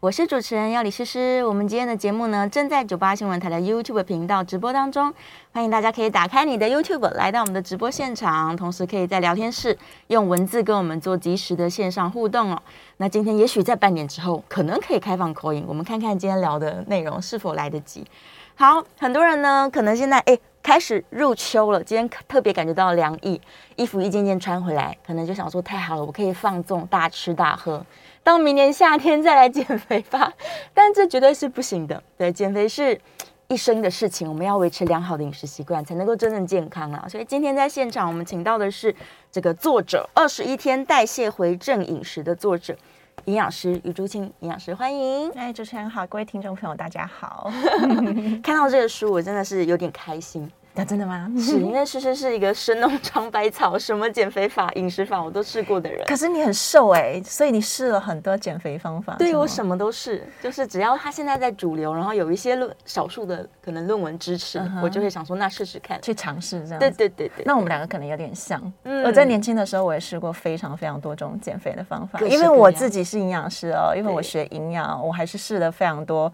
[0.00, 5.12] 我是主持人要李诗诗，我们今天的节目呢，正在九八新闻台的 YouTube 频道直播当中，
[5.50, 12.62] 欢迎大家可以打开你的 YouTube 来到我们的直播现场，同时可以在聊天室用文字跟我们做即时的线上互动哦。
[12.98, 18.06] 那今天也许在半点之后可能可以开放 call in，我们看看今天聊的内容是否来得及。
[18.54, 23.40] 好，很多人呢可能现在哎开始入秋了，今天特别感觉到凉意，
[23.74, 27.84] 衣服一件件穿回来，可能就想说太好了，我可以放纵大吃大喝。
[28.28, 30.30] 到明年夏天再来减肥吧，
[30.74, 32.02] 但这绝对是不行的。
[32.18, 33.00] 对，减肥是
[33.46, 37.06] 一生的事情，我们要维持良好的饮食习惯，才能够真正健康啊！
[37.08, 38.94] 所以今天在现场，我们请到的是
[39.32, 42.76] 这个作者《二十一天代谢回正饮食》的作者，
[43.24, 45.30] 营养师余竹青营养师，欢迎！
[45.30, 47.50] 哎，主持人好，各位听众朋友，大家好！
[48.44, 50.46] 看到这个书，我真的是有点开心。
[50.78, 51.28] 那、啊、真的吗？
[51.36, 56.06] 是，因为诗诗是一个神农尝百草，什么减肥法、饮食法我都试过的人。
[56.06, 59.16] 可是你很瘦哎、欸，所以你试了很多减肥方法。
[59.18, 66.78] 对，我什么都试，就是只要他现在在主流，然后有一些论少数的可能论文支持，嗯、我就会想说那试试看，去尝试这样。
[66.78, 67.44] 对对对对。
[67.44, 68.60] 那我们两个可能有点像。
[68.84, 69.02] 嗯。
[69.02, 76.32] 我在年轻的时候，我也试过非常非常多种减肥的方法，因为我自己是营养师哦，因为我学营养，我还是试了非常多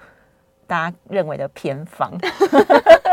[0.67, 2.13] 大家认为的偏方。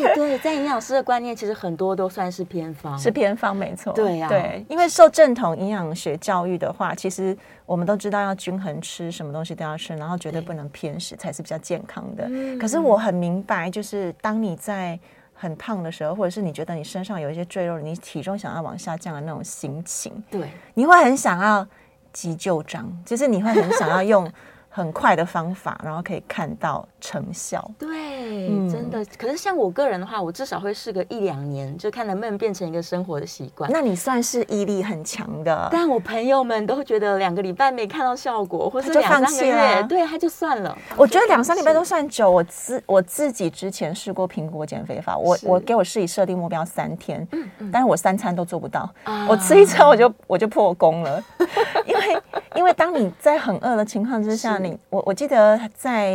[0.00, 3.92] 对 对，在营养师的观念，其实很多都算是偏方，是偏方，没错。
[3.92, 12.28] 对呀、啊，对，因为受正统营养学教育的话，其实我们都知道要均衡吃，什么东西都要吃，然后绝对不能偏食，才是比较健康的。
[12.58, 14.98] 可是我很明白，就是当你在
[15.34, 21.66] 很胖的时候，或者是你觉得你身上有一些赘肉，你体重想要往下降的那种心情，对，你会很想要
[22.12, 24.30] 急救章，就是你会很想要用。
[24.74, 27.70] 很快的方法，然后可以看到成效。
[27.78, 29.04] 对，嗯、真的。
[29.18, 33.70] 可是像我个人的话，我至少会试个一两年，就看能不能变成一个生活的习惯。
[33.70, 35.68] 那你算是毅力很强的。
[35.70, 40.74] 但我朋友们都会觉得两个礼拜没看到效果，或者两三个月，对，他就算了。
[40.96, 42.30] 我觉得两三礼拜都算久。
[42.30, 51.22] 我自我自己之前试过苹果减肥法，我我给我自己设定目标三天，嗯嗯，但是我三餐都做不到，啊、我吃一餐我就我就破功了，
[51.84, 52.22] 因为
[52.54, 54.61] 因为当你在很饿的情况之下。
[54.90, 56.12] 我我记得在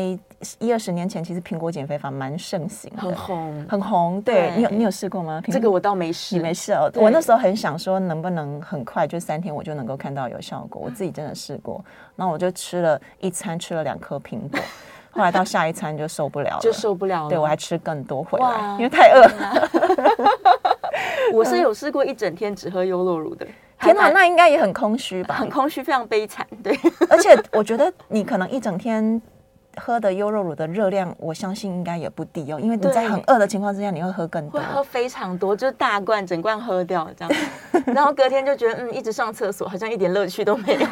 [0.60, 4.22] 一二十年前，其实苹果减肥法蛮盛行的，很红，很红。
[4.22, 5.42] 对，你有你有试过吗？
[5.48, 6.92] 这个我倒没试，你没试哦。
[6.96, 10.82] 我那时候很想说，能不能很快就三天我就能够看到有效果？
[10.86, 11.84] 我自己真的试过，
[12.16, 14.60] 然后我就吃了一餐，吃了两颗苹果，
[15.12, 17.30] 后来到下一餐就受不了了，就受不了了。
[17.30, 19.70] 对，我还吃更多回来，因为太饿了。
[21.34, 23.46] 我是有试过一整天只喝优酪乳的。
[23.80, 25.36] 天哪，那应该也很空虚吧？
[25.36, 26.46] 很空虚，非常悲惨。
[26.64, 26.78] 对，
[27.10, 29.22] 而且我觉得你可能一整天
[29.80, 32.60] 喝的优酪乳的热量，我相信应该也不低哦。
[32.60, 37.34] 因为你在很饿的情况之下，你会喝更多，会喝非常多，就是大罐整罐喝掉这样。
[37.94, 40.88] 然后隔天就觉得，嗯，一直上厕所好像一点乐趣都没有，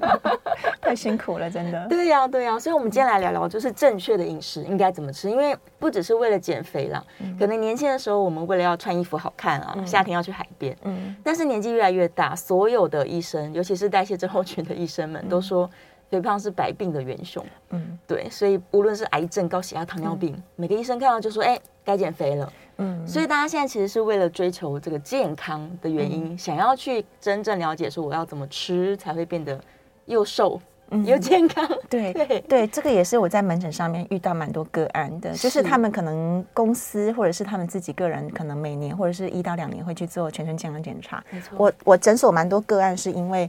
[0.80, 1.86] 太辛苦了，真的。
[1.88, 2.58] 对呀，对呀。
[2.58, 5.56] 所以，我们今天来聊聊，就是正确的饮食应该怎么吃，因为。
[5.80, 7.02] 不只是为了减肥啦，
[7.38, 10.76] 可能年轻的时候我们为了要穿衣服好看啊，夏天要去海边。
[10.84, 15.68] 嗯，但是年纪越来越大，所有的医生，尤其是代谢症候群的医生们，都说
[16.10, 17.44] 肥胖是百病的元凶。
[17.70, 29.58] 嗯，对，所以无论是癌症、高血压、糖尿病，每个医生看到就说：“哎，该减肥了。”嗯，所以大家现在其实是为了追求这个健康的原因，想要去真正了解说我要怎么吃才会变得
[30.06, 30.60] 又瘦。
[30.92, 41.22] 嗯，有健康，对对对，这个也是我在门诊上面遇到蛮多个案的，就是他们可能公司或者是他们自己个人，可能每年或者是一到两年会去做全身健康检查。
[41.30, 43.48] 没错，我我诊所蛮多个案是因为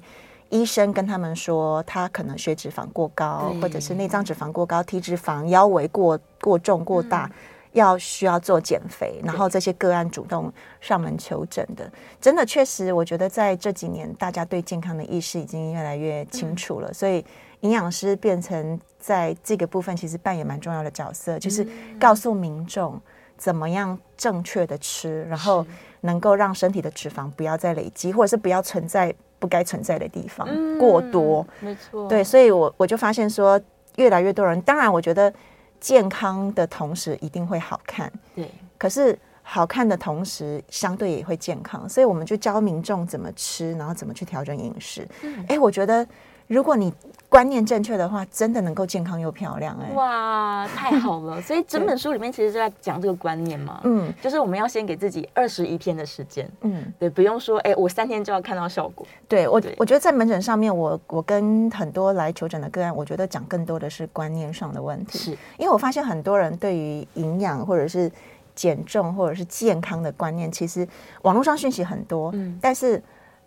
[0.51, 7.25] 医生跟他们说他可能血脂肪过高，或者是内脏脂肪过高，体脂肪腰围过过重过大。
[7.25, 7.31] 嗯。
[7.73, 11.89] 要需要做减肥，然后这些个案主动上门求诊的，
[12.19, 16.91] 真的确实，我觉得在这几年，大家对健康的意识已经越来越清楚了。
[16.93, 17.25] 所以，
[17.61, 21.65] 营养师变成在这个部分其实扮演蛮重要的角色，就是
[21.97, 22.99] 告诉民众
[23.37, 25.65] 怎么样正确的吃，然后
[26.01, 30.47] 能够让身体的脂肪不要再累积，或者是不要存在不该存在的地方
[30.77, 31.45] 过多。
[31.59, 33.59] 没错，对，所以我我就发现说，
[33.97, 35.33] 越来越多人，当然，我觉得。
[35.81, 38.47] 健康的同时一定会好看，对。
[38.77, 45.01] 可是好看的同时，相对也会健康，所以我们就教民众怎么吃，然后怎么去调整饮食。
[45.47, 46.07] 哎、嗯，我觉得
[46.51, 46.93] 如果你
[47.29, 49.93] 观念正确的话，真的能够健康又漂亮哎！
[49.93, 51.41] 哇，太好了！
[51.41, 59.07] 所以整本书里面其实就在讲这个观念嘛，嗯，就是我们要先给自己二十一天的时间，嗯，对，不用说哎，我三天就要看到效果。
[59.29, 68.11] 对我，我觉得在门诊上面，我我跟很多来求诊的个案，我觉得讲更多的是观念上的问题，是因为我发现很多人对于营养或者是
[68.53, 70.85] 减重或者是健康的观念，其实
[71.21, 73.01] 网络上讯息很多，嗯，但是。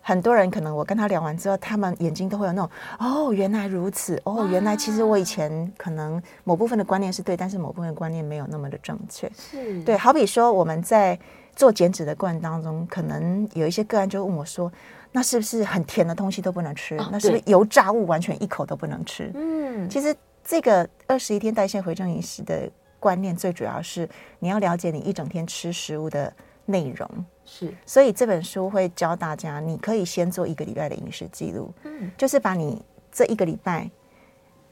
[0.07, 2.69] 很多人可能我跟他聊完之后，他们眼睛都会有那种
[2.99, 9.27] 哦，原来如此哦，原来其实我以前可能某部分的观念是对，但是某部分的观念没有那么的正确。
[9.35, 11.17] 是对，好比说我们在
[11.55, 14.71] 做减脂的过程当中，可能有一些个案就问我说
[15.11, 16.95] ：“那是不是很甜的东西都不能吃？
[17.11, 22.69] 那是不是油炸物完全一口都不能吃？”嗯，其实这个二十一天代谢回正饮食的
[22.99, 24.07] 观念，最主要是
[24.37, 26.31] 你要了解你一整天吃食物的
[26.65, 27.09] 内容。
[27.45, 32.81] 是，所以这本书会教大家，你可以先做一个礼拜的饮食记录，嗯，就是把你
[33.11, 33.89] 这一个礼拜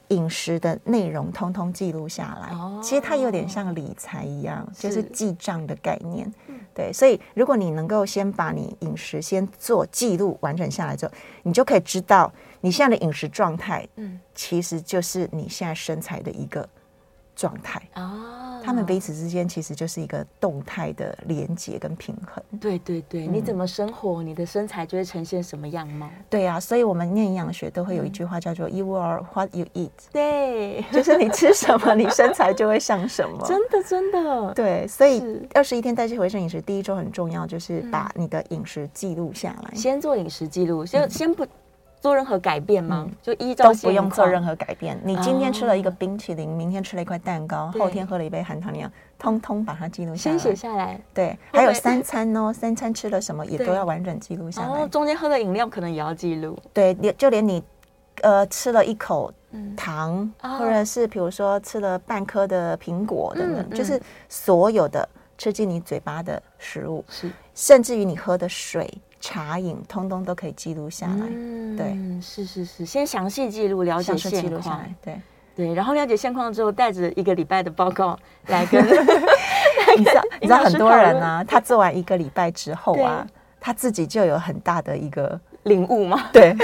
[0.08, 2.54] 饮食的内容通通记录下来。
[2.54, 6.30] 哦，其实它有点像理财一样，就是记账的概念。
[6.74, 11.12] 对，所以如果你能够先把你饮食先做记录完整下来之后，
[11.44, 12.30] 你就可以知道
[12.60, 16.68] 你现在的饮食状态，嗯，其实就是你现在身材的一个
[17.34, 17.80] 状态。
[17.94, 18.40] 啊。
[18.64, 22.42] 他们彼此之间其实就是一个动态的连接跟平衡。
[22.58, 26.08] 对对对，嗯、你怎么生活，你的身材就会呈现什么样貌。
[26.30, 29.90] 对啊，所以我们念营养学都会有一句话叫做 “You are what you eat”。
[30.10, 33.36] 对， 就是你吃什么，你身材就会像什么。
[33.46, 34.54] 真的真的。
[34.54, 35.22] 对，所以
[35.52, 39.74] 二十一天代谢回正饮食第一周很重要，就是把你的饮食记录下来。
[39.74, 41.46] 先做饮食记录，先先不。
[42.04, 43.08] 做任何改变吗？
[43.22, 45.00] 就依照都不用做任何改变。
[45.02, 50.36] 你今天吃了一个冰淇淋，明天吃了一块蛋糕，后天喝了一杯含糖饮料，通通把它记录下来。
[50.36, 51.00] 先写下来。
[51.14, 54.68] 对，还有三餐哦，三餐吃了什么也都要完整记录下来。
[54.68, 56.58] 哦，中间喝的饮料可能也要记录。
[56.74, 57.64] 对，连就连你
[58.20, 59.32] 呃吃了一口
[59.74, 63.98] 糖，或者是比如说吃了半颗的苹果等等，就是
[64.28, 65.08] 所有的
[65.38, 68.92] 吃进你嘴巴的食物，是甚至于你喝的水。
[69.24, 75.18] 茶饮通通都可以记录下来，嗯、对，是是是，先详细记录了解现况，对。
[75.56, 78.18] 对，然后了解现况之后，带着一个礼拜的报告
[78.48, 78.84] 来跟，
[79.96, 83.26] 你知道 你知道很多人呢、啊，他做完一个礼拜之后啊，
[83.60, 86.54] 他自己就有很大的一个领悟嘛，对，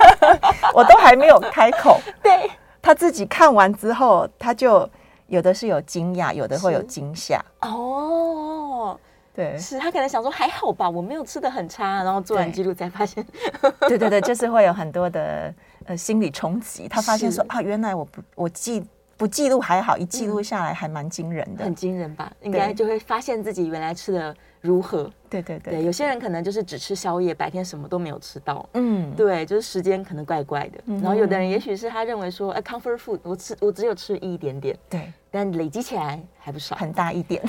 [0.72, 2.48] 我都还没有开口，对，
[2.80, 4.88] 他自己看完之后，他就
[5.26, 8.98] 有的是有惊讶，有的会有惊吓，哦。
[9.38, 13.24] 对，是他可能想说还好吧，我没有吃的很差，然后做完记录才发现，
[13.86, 15.54] 对对对，就是会有很多的
[15.84, 16.88] 呃心理冲击。
[16.88, 18.84] 他发现说啊，原来我不我记
[19.16, 22.32] 不记录还好，一记录下来还蛮惊人的，嗯、很惊人吧？
[22.40, 25.10] 应该就会发现自己原来吃的如何。
[25.30, 28.66] 对对对，对，有些人可能就是只吃宵夜，白天什么都没有吃到。
[28.72, 30.80] 嗯，对，就是时间可能怪怪的。
[30.86, 34.76] 嗯、然后有的人也许是他认为说，哎，comfort food，我吃我只有吃一点点。
[34.88, 35.12] 对。
[35.30, 37.42] 但累积起来还不少，很大一点。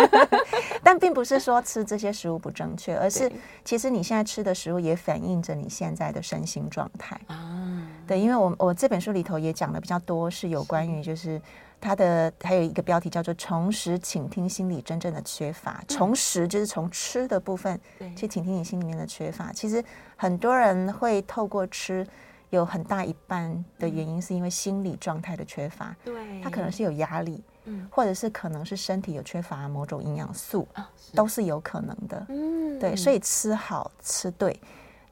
[0.82, 3.30] 但并不是说吃这些食物不正确，而是
[3.62, 7.86] 其实你现在吃的食物也反映着你现在的身心状态啊。
[8.06, 11.38] 对，因为我我这本书里头也讲的比较多，是有关于就是
[11.82, 15.84] 它的还有一个标题叫做“重拾倾听心里真正的缺乏”。
[15.86, 17.78] 重拾就是从吃的部分
[18.16, 19.52] 去倾听你心里面的缺乏。
[19.52, 19.84] 其实
[20.16, 22.06] 很多人会透过吃。
[22.50, 30.68] 有很大一半的原因是因为心理状态的缺乏，对，他可能是有压力，嗯，或者是可能是身体有缺乏某种营养素，
[31.14, 34.60] 都是有可能的，嗯，对，所以吃好吃对，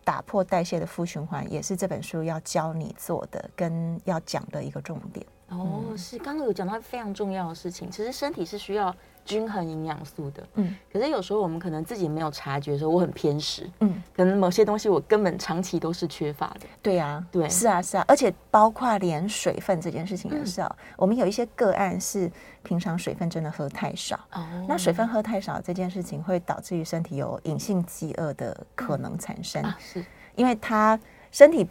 [0.05, 5.25] 打破代谢的负循环，也是这本书要教你做的，跟要讲的一个重点。
[5.51, 8.95] 哦，是刚刚有讲到非常重要的事情，其实身体是需要。
[9.23, 16.61] 均衡营养素的，嗯，可是有时候我们可能自己没有察觉，说我很偏食，嗯，可能某些东西我根本长期都是缺乏的。
[16.83, 20.77] 对啊，对，是啊，是啊，而且包括连水分这件事情也是啊。
[20.97, 30.03] 我们有一些个案是平常水分真的喝太少，哦，那水分喝太少这件事情会导致于身体有隐性饥饿的可能产生，是
[30.35, 30.99] 因为它
[31.31, 31.69] 身体。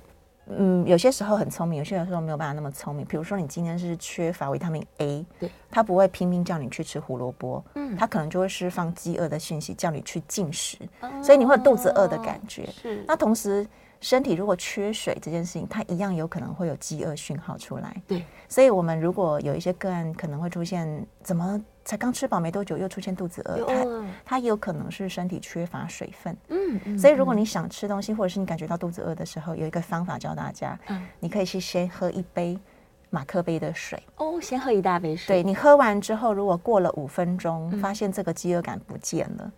[0.49, 3.05] 嗯，有些时候很聪明，有些时候没有办法那么聪明。
[3.05, 12.65] 比如说，你今天是缺乏维他命 A，对，他不会拼命叫你去吃胡萝卜，嗯，他可能就会释放饥饿的讯息，叫你去进食，哦、所以你会有肚子饿的感觉。
[12.67, 13.67] 是，那同时
[14.01, 18.01] 身体如果缺水这件事情，它一样有可能会有饥饿讯号出来。
[18.07, 21.61] 对，所以我们如果有一些个案可能会出现怎么？
[21.89, 26.37] 才刚吃饱没多久，又出现肚子饿，它它也有可能是身体缺乏水分。
[26.49, 32.59] 嗯，嗯，所以如果你想吃东西，或者是你感觉到肚子饿的时候，有一个方法教大家，嗯，你可以去先喝一杯
[33.09, 33.99] 马克杯的水。
[34.17, 35.41] 哦，先喝一大杯水。
[35.41, 39.51] 对，你喝完之后，如果过了五分钟，发现这个饥饿感不见了，嗯，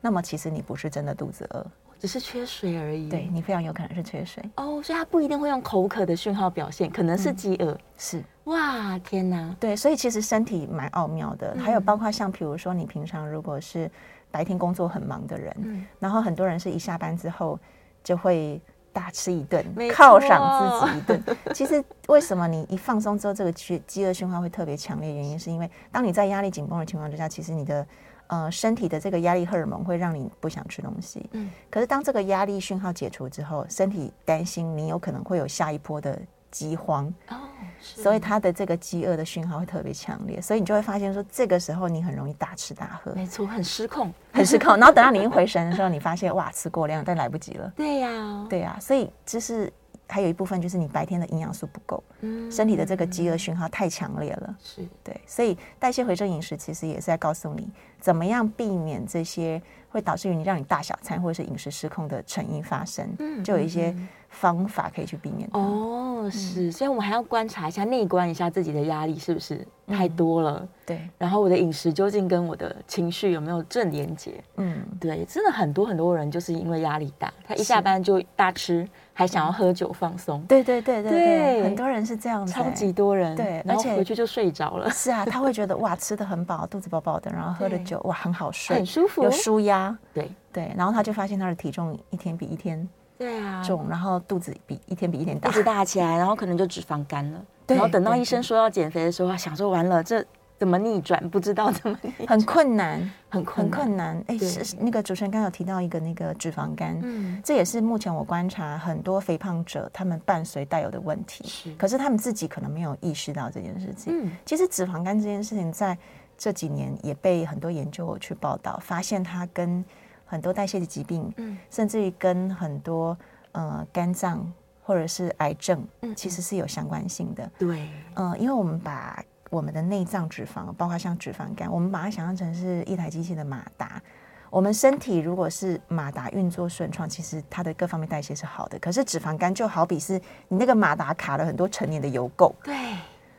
[0.00, 1.66] 那么其实你不是真的肚子饿。
[2.02, 3.08] 只是缺水而已。
[3.08, 7.70] 对，你非常有可能是缺水哦，所以它不一定会用口渴的讯号表现，可能是饥饿。
[7.70, 9.54] 嗯、是哇，天哪！
[9.60, 11.52] 对，所以其实身体蛮奥妙的。
[11.54, 13.88] 嗯、还有包括像比如说，你平常如果是
[14.32, 17.56] 白天工作很忙的人，嗯、然后很多人是一下班之后
[18.02, 18.60] 就会。
[18.94, 21.36] 大吃一顿，犒赏自己一顿。
[21.54, 25.14] 其实，为什么你一放松之后，这个饥饥饿讯号会特别强烈？
[25.14, 27.86] 原因是因为当你在压力紧绷的情况之下，其实你的
[28.32, 31.28] 呃身体的这个压力荷尔蒙会让你不想吃东西。
[31.32, 31.50] 嗯。
[31.70, 36.18] 可是当这个压力讯号解除之后，身体担心你有可能会有下一波的
[36.50, 37.12] 饥荒。
[37.28, 37.36] 哦。
[37.84, 44.76] 所以他的这个饥饿的讯号会特别强烈，所以你就会发现说，这个时候你很容易大吃大喝，没错，很失控， 很失控。
[44.76, 47.72] 然后等到你一回神的时候，你发现哇，吃过量，但来不及了。
[47.76, 49.70] 对呀，对呀，所以就是
[50.12, 54.86] 还有一部分就是你白天的营养素不够，嗯，身体的这个饥饿讯号太强烈了，是。
[55.02, 63.94] 对，所以代谢回正饮食其实也是在告诉你，怎么样避免这些会导致于你让你大小餐或者是饮食失控的成因发生，嗯，就有一些。
[64.32, 74.42] 方法可以去避免哦，是，所以我们还要观察一下，内观一下自己的压力是不是太多了，嗯、对，然后我的饮食究竟跟我的情绪有没有正连接？
[74.56, 90.30] 嗯，对，真的很多很多人就是因为压力大，他一下班就大吃，是还想要喝酒放松，对对对对对，很多人是这样子，超级多人，对，然后回去就睡着了，是啊， 他会觉得哇，吃的很饱，肚子饱饱的，然后喝了酒哇，很好睡，很舒服，有舒压，对。
[90.52, 92.86] 对，然后他就发现他的体重一天比一天。
[93.16, 97.40] 对啊，重，然后肚子比一天比一天大，一直大起来，然后可能就脂肪肝了。
[97.68, 100.22] 然后等到医生说要减肥的时候，想说完了，这
[100.62, 101.18] 怎么逆转？
[101.28, 103.80] 不知道怎么逆转，很困难，很困难。
[103.80, 104.24] 很困难。
[104.28, 111.42] 哎，是那个主持人刚刚有提到一个那个脂肪肝，嗯，这也是目前我观察很多肥胖者他们伴随带有的问题。
[111.48, 114.12] 是，可是他们自己可能没有意识到这件事情。
[114.16, 115.98] 嗯，其实脂肪肝这件事情在
[116.38, 119.84] 这几年也被很多研究去报道，发现它跟
[120.24, 123.18] 很多代谢的疾病，嗯，甚至于跟很多
[123.50, 124.48] 呃肝脏
[124.84, 127.50] 或者是癌症，嗯，其实是有相关性的。
[127.58, 129.20] 对，呃，因为我们把
[129.52, 134.02] 我们的内脏脂肪，包括像脂肪肝，我们把它想象成是一台机器的马达。
[134.48, 138.78] 我们身体如果是马达运作顺畅，其实它的各方面代谢是好的。
[138.78, 140.18] 可是脂肪肝就好比是
[140.48, 142.96] 你那个马达卡了很多成年的油垢，对，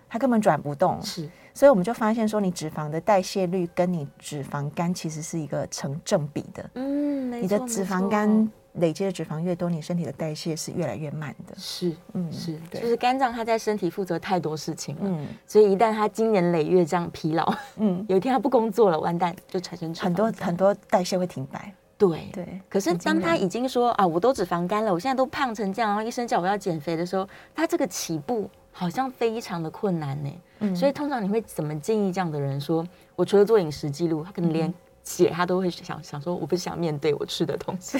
[0.08, 1.01] 它根本转不动。
[1.01, 1.27] 是。
[1.51, 6.70] 所以我们就发现说，你脂肪的代谢率跟你脂肪肝其实是一个成正比的。
[6.75, 11.53] 嗯，你的脂肪肝累积的脂肪越多，你身体的代谢是越来越慢的。
[11.58, 15.01] 是，嗯，是，对就是肝脏它在身体负责太多事情了。
[15.06, 21.74] 嗯，所以一旦它经年累月这样疲劳，嗯， 有一天它不工作了，完蛋，就产生很多很多代谢会停摆。
[21.98, 22.62] 对对。
[22.68, 28.50] 可是当他已经说啊，我都脂肪肝了，我现在都胖成这样，然后医生叫我要减肥的时候，他这个起步。
[28.75, 32.84] 好像非常的困难呢，嗯、所以通常你会怎么建议这样的人说？
[33.15, 37.98] 我除了做饮食记录，他可能连写他都会想想说，我不想面对我吃的东西。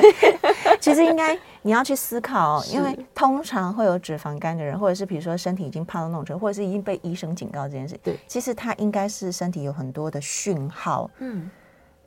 [0.80, 7.98] 其实应该你要去思考，因为通常会有脂肪肝的人，或者是比如说身体已经胖到那种程度，或者是已经被医生警告这件事。
[8.02, 11.10] 对，其实他应该是身体有很多的讯号。
[11.18, 11.50] 嗯，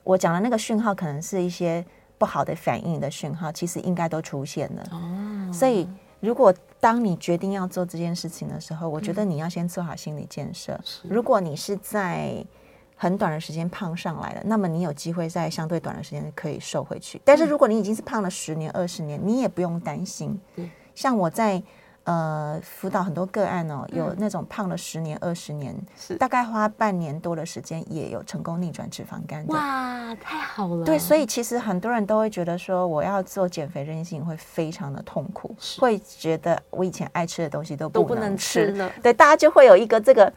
[0.03, 1.83] 我讲的那个讯号可能是一些
[2.17, 4.83] 不好的反应的讯号，其实应该都出现了。
[4.91, 5.87] 哦，所以。
[6.21, 10.77] 如果当你决定要做这件事情的时候，我觉得你要先做好心理建设。
[10.83, 12.45] 是如果你是在
[13.01, 17.21] 很短的时间胖上来了，那么你有机会在相对短的时间可以瘦回去。
[17.23, 20.37] 但是如果你已经是胖了十年、二十年，你也不用担心。
[20.53, 21.63] 对像我在。
[22.05, 25.75] 呃，辅导很多个案哦，有那种胖了十年、二十年，
[26.17, 29.45] 大概花半年多的时间，也有成功逆转脂肪肝。
[29.47, 30.83] 哇，太好了！
[30.83, 38.91] 对，所以其实很多人都会觉得说，我要做减肥这件事情会非常的痛苦，是会觉得我以前爱吃的东西都不能吃，都不能吃了。
[39.03, 40.33] 对，大家就会有一个这个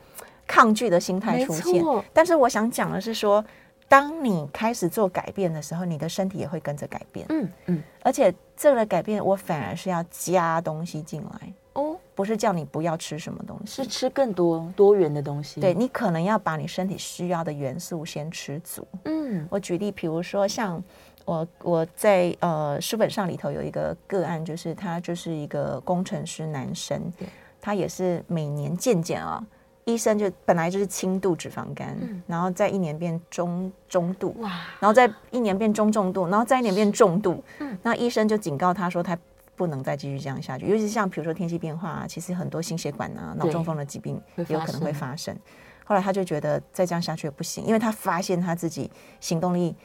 [0.53, 1.83] 抗拒的心态出现。
[2.13, 3.43] 但是我想讲的是说，
[3.89, 7.25] 当你开始做改变的时候，你的身体也会跟着改变。
[7.31, 11.53] 嗯嗯，而且这个改变，我反而是要加东西进来。
[11.73, 15.59] 哦，不是叫你不要吃什么东西，是吃更多多元的东西。
[15.59, 18.87] 对，你可能要把你身体需要的元素先吃足。
[19.07, 20.83] 嗯，我举例，比如说像
[21.25, 27.27] 我我在呃书本上里头有一个个案，就是他就是一个工程师男生，对
[27.59, 29.43] 他也是每年健检啊，
[29.85, 39.19] 医生就本来就是轻度脂肪肝，嗯、然后再一年变中中度，哇，然后再一年变中重度，然后再一年变重度，嗯，那医生就警告他说他。
[39.55, 45.37] 不能再继续这样下去，尤其是像比如说天气变化啊，其实很多心血管啊、脑中风的疾病也有可能会发生。
[45.85, 49.77] 后来他就觉得再这样下去也不行，因为他发现他自己行动力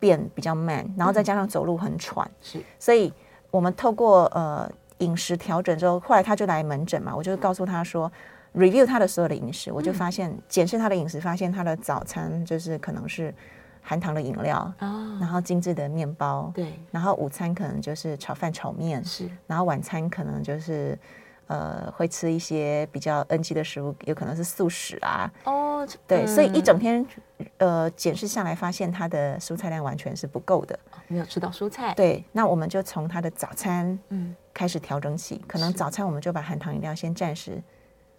[0.00, 2.64] 变比较慢，然后再加上走路很喘，是、嗯。
[2.80, 3.12] 所以
[3.50, 4.68] 我们透过呃
[4.98, 8.10] 饮食调整之后，后来他就来门诊嘛，我就告诉他说
[8.54, 13.34] ，review 他的所有的饮食，我就发现检视他的饮食，发现他的早餐就是可能是
[13.80, 20.96] 含糖的饮料，哦，然后精致的面包，对，然后午餐可能就是炒饭、炒面，是，然后晚餐可能就是
[21.48, 26.28] 呃会吃一些比较 NG 的食物，有可能是素食啊，哦，对，嗯。
[26.28, 27.04] 所以一整天
[27.58, 30.78] 呃检视下来，发现他的蔬菜量完全是不够的，
[31.08, 37.60] 没有吃到蔬菜，，对，那我们就从他的早餐嗯，开始调整起，可能早餐我们就把含糖饮料先暂时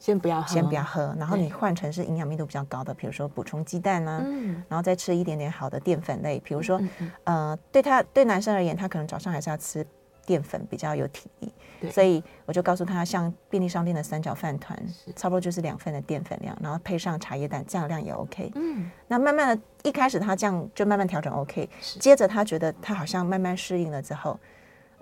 [0.04, 9.88] 先不要喝，先不要喝，然后你对换成是营养密度比较高的，比如说补充鸡蛋啊，嗯，然后再吃一点点好的淀粉类，比如说嗯嗯呃，对他对男生而言，他可能早上还是要吃
[10.26, 14.78] 淀粉比较有体力，所以我就告诉他，像便利商店的三角饭团，
[15.16, 18.52] 差不多就是两份的淀粉量，然后配上茶叶蛋，这样量也 OK。
[18.56, 24.38] 嗯，那慢慢的，一开始他这样就慢慢调整 OK，接着他觉得他好像慢慢适应了之后，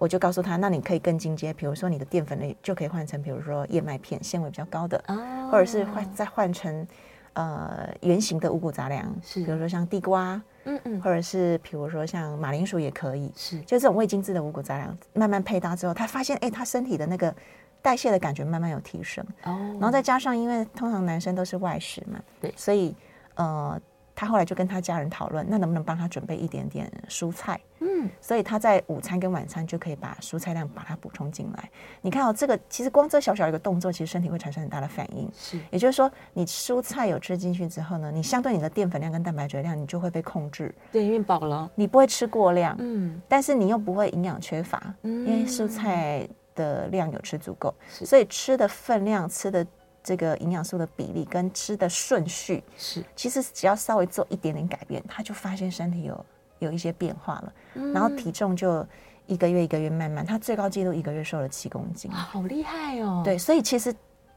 [0.01, 6.88] 我就告诉他，那你可以更进阶，比如说你的淀粉类就可以换成，比如说燕麦片，纤维比较高的，哦，或者是换再换成
[7.34, 9.43] 呃圆形的五谷杂粮，是。
[9.46, 17.31] 比如说像地瓜，嗯嗯，或者是比如说像马铃薯也可以，是，就这种未精制的五谷杂粮，慢慢配搭之后，他发现哎，他身体的那个
[17.79, 22.51] 代谢的感觉慢慢有提升，哦，然后再加上因为通常男生都是外食嘛，对。
[22.58, 22.96] 所以
[23.36, 23.79] 呃。
[24.21, 27.59] 他后来就跟他家人讨论，那能不能帮他准备一点点蔬菜？
[27.79, 31.67] 嗯，所以他在午餐跟晚餐就可以把蔬菜量把它补充进来。
[32.03, 35.27] 你看哦，这个其实光这小小一个动作，其实身体会产生很大的反应。
[35.35, 49.65] 是，也就是说，你蔬菜有吃进去之后呢，你相对你的淀粉量跟蛋白质量，你就会被控制，对，因为饱了，你不会吃过量，嗯，但是你又不会营养缺乏，嗯因为蔬菜的量有吃足够，所以吃的分量、吃的
[50.03, 56.25] 这个营养素的比例跟吃的顺序，是，其实只要稍微做一点点改变，他就发现身体有
[56.60, 57.93] 有一些变化了，嗯。
[57.93, 58.86] 然后体重就
[59.27, 62.10] 一个月一个月慢慢，他最高纪录一个月瘦了七公斤。
[62.12, 63.93] 哇，，好厉害哦，对，所以其实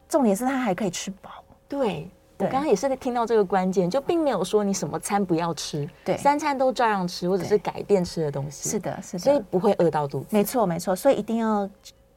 [0.09, 2.09] 重点是他还可以吃饱，对。
[2.37, 6.17] 我刚刚也是在听到这个关键，就并没有说你什么餐不要吃，对。
[6.19, 8.69] 三餐都照样吃，或者是改变吃的东西。
[8.69, 10.27] 是，的，是的，所以不会饿到肚子。
[10.31, 11.71] 没错没错，所以一定要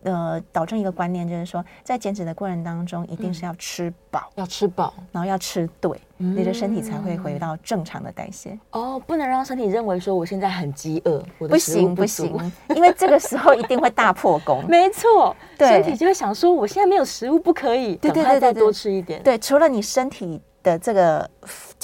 [0.03, 8.57] 呃导正一个观念，就是说在减脂的过程当中，一定是要吃饱，要吃饱然后要吃对，嗯你的身体才会回到正常的代谢。
[8.71, 14.63] 哦，不能让身体认为说我现在很饥饿，我的不食物足行不行，因为这个时候一定会大破功。
[14.69, 19.21] 没错，对身体就会想说我现在没有食物不可以，对对对对对多吃一点。
[19.23, 21.29] 对，除了你身体的这个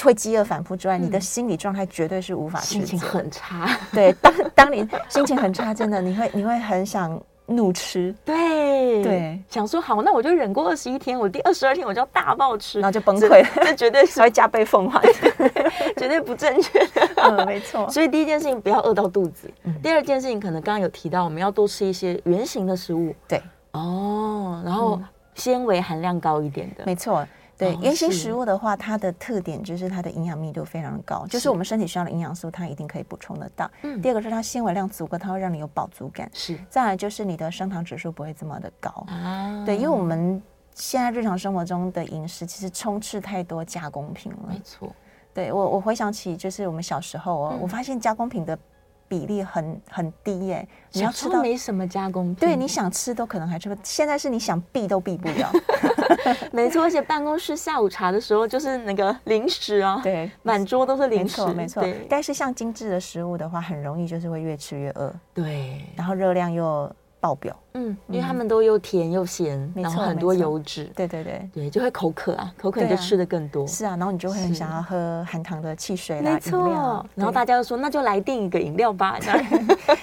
[0.01, 3.69] 会饥饿反复之外，嗯你的心理状态绝对是无法心情很差。
[3.91, 4.13] 对。
[4.21, 9.03] 当当你心情很差，真的你会你会很想怒吃，对。
[9.03, 13.45] 对，想说好，那我就忍过二十一天，我第二十二天我就要大爆吃，然后就崩溃。
[13.55, 15.01] 这这绝对是 才会加倍奉还。
[15.97, 16.79] 绝对不正确。
[16.79, 17.09] 的。
[17.21, 17.89] 嗯，没错。
[17.89, 19.73] 所以第一件事情不要饿到肚子，嗯。
[19.81, 23.13] 第二件事情可能刚刚有提到，我们要多吃一些圆形的食物。
[23.27, 25.01] 对，哦，然后
[25.35, 27.25] 纤维含量高一点的，没错。
[27.63, 33.69] 对哦原型食物的话，它的特点就是它的营养密度非常高，就是我们身体需要的营养素，它一定可以补充得到。
[33.81, 36.29] 嗯第二个是它纤维量足够，它会让你有饱足感。
[36.33, 38.89] 是再来就是你的升糖指数不会这么的高。
[39.07, 40.41] 啊对，因为我们
[40.73, 44.59] 现在日常生活中的饮食其实充斥太多加工品了没。
[44.63, 44.93] 错，
[45.33, 48.57] 对我，我回想起就是我们小时候哦，嗯我发现加工品的
[49.13, 50.67] 比例很很低耶。
[50.93, 53.79] 你要吃到，没什么加工品，对，你想吃都可能还吃不。
[53.83, 55.51] 现在是你想避都避不了。
[56.51, 61.83] 没错，而且办公室下午茶的时候就是那个零食啊，对，满桌都是零食，错没错。
[62.09, 66.91] 但是像精致的食物的话，很容易就是会越吃越饿，对，然后热量又
[67.23, 67.55] 爆表。
[67.75, 77.07] 嗯，因为他们都又甜又咸，没错然后很多油脂，对对对，对，就会口渴啊，口渴你就吃的更多，是啊，然后你就会很想要喝含糖的汽水啦、没错。
[77.15, 79.45] 然后大家就说那就来订一个饮料吧， 这样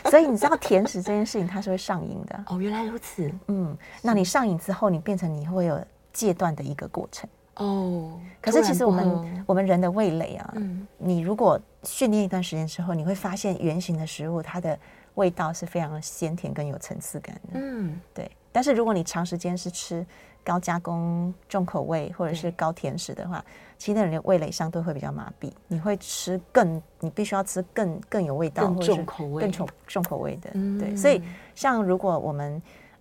[0.07, 2.45] 所以你知道甜食这件事情它是会上瘾的。
[2.49, 5.79] 哦，原来如此，嗯，那你上瘾之后，你变成你会有
[6.15, 7.29] 戒断的一个过程。
[7.57, 10.87] 哦，可是其实我们我们人的味蕾啊，嗯。
[10.97, 14.79] 你如果训练一段时间之后，你会发现原型的食物它的
[15.15, 17.51] 味道是非常的鲜甜跟有层次感的。
[17.55, 20.07] 嗯，对，但是如果你长时间是吃
[20.43, 23.45] 高加工、重口味或者是高甜食的话，
[23.77, 30.51] 其实那人的味蕾相对会比较麻痹，你会吃更，你必须要吃更更有味道、重口味更重重口味的。
[30.55, 31.23] 嗯对，所以
[31.55, 32.61] 像如果我们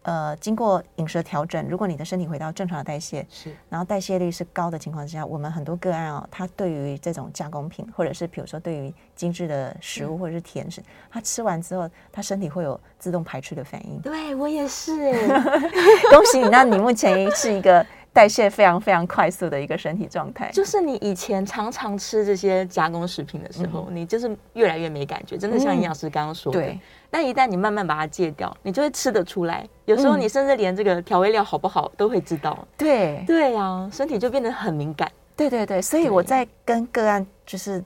[0.10, 3.56] 呃经过饮食的调整，如果你的身体回到正常的代谢，是。
[3.70, 14.02] 然后代谢率是高的情况之下，我们很多个案哦，他对于这种加工品，或者是比如说对于精致的食物或者是甜食，他吃完之后，他身体会有自动排斥的反应。
[14.02, 15.00] 对我也是。
[15.14, 15.28] 哎，
[16.10, 20.50] 恭喜你，那你目前是一个代谢非常非常快速的一个身体状态。
[20.52, 26.60] 就是你以前常常吃这些加工食品的时候，你就是越来越没感觉，真的像营养师刚刚说的。
[26.60, 26.80] 对
[27.12, 29.68] 但一旦你慢慢把它戒掉，你就会吃得出来。
[29.86, 32.68] 有时候你甚至连这个调味料好不好都会知道。
[32.78, 35.12] 对对呀、身体就变得很敏感。
[35.36, 37.84] 对对对，所以我在跟个案就是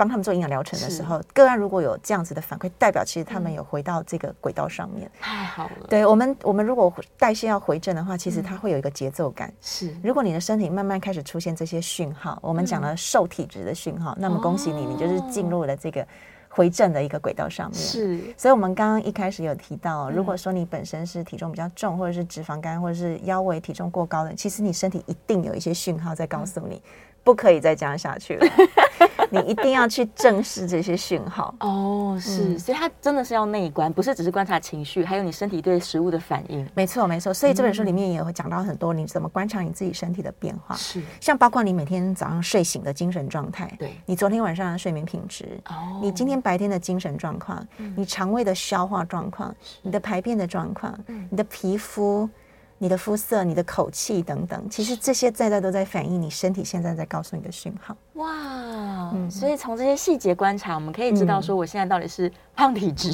[0.00, 5.10] 帮他们做营养疗程的时候，个案如果有这样子的反馈，代表其实他们有回到这个轨道上面。
[5.20, 5.86] 太好了。
[5.90, 9.52] 对我们，我们如果代谢要回正的话，其实它会有一个节奏感。
[9.60, 16.06] 是，如果你的身体慢慢开始出现这些讯号，我们讲了瘦体质的讯号，那么恭喜你，你就是进入了这个。
[16.52, 26.82] 回正的一个轨道上面是，所以我们刚刚一开始有提到，如果说你本身是体重比较重，或者是脂肪肝，或者是腰围体重过高的，其实你身体一定有一些讯号在告诉你。
[27.22, 28.46] 不可以再这样下去了，
[29.30, 31.54] 你一定要去正视这些讯号。
[31.60, 36.66] 哦，是，所以它真的是要内观，不是只是观察情绪，还有你身体对食物的反应。
[36.74, 37.32] 没错，没错。
[37.32, 40.74] 所以这本书里面也会讲到很多，你怎么观察你自己身体的变化。
[40.74, 47.64] 是，像包括你每天早上睡醒的精神状态，对，你昨天晚上的睡眠品质，哦，你今天白天的精神状况，
[47.96, 50.98] 你肠胃的消化状况，你的排便的状况，
[51.30, 52.28] 你的皮肤。
[52.82, 57.94] 你的肤色、你的口气等等，其实这些在在都在反映你身体现在在告诉你的讯号。
[58.14, 63.12] 哇，嗯，所以从这些细节观察，我们可以知道说我现在到底是胖体质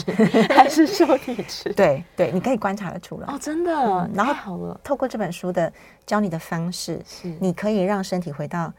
[0.50, 1.72] 还是瘦体质。
[1.72, 3.26] 对对，你可以观察得出来。
[3.26, 4.08] 哦，真的。
[4.14, 5.72] 然后好了，透过这本书的
[6.06, 8.72] 教你的方式，是你可以让身体回到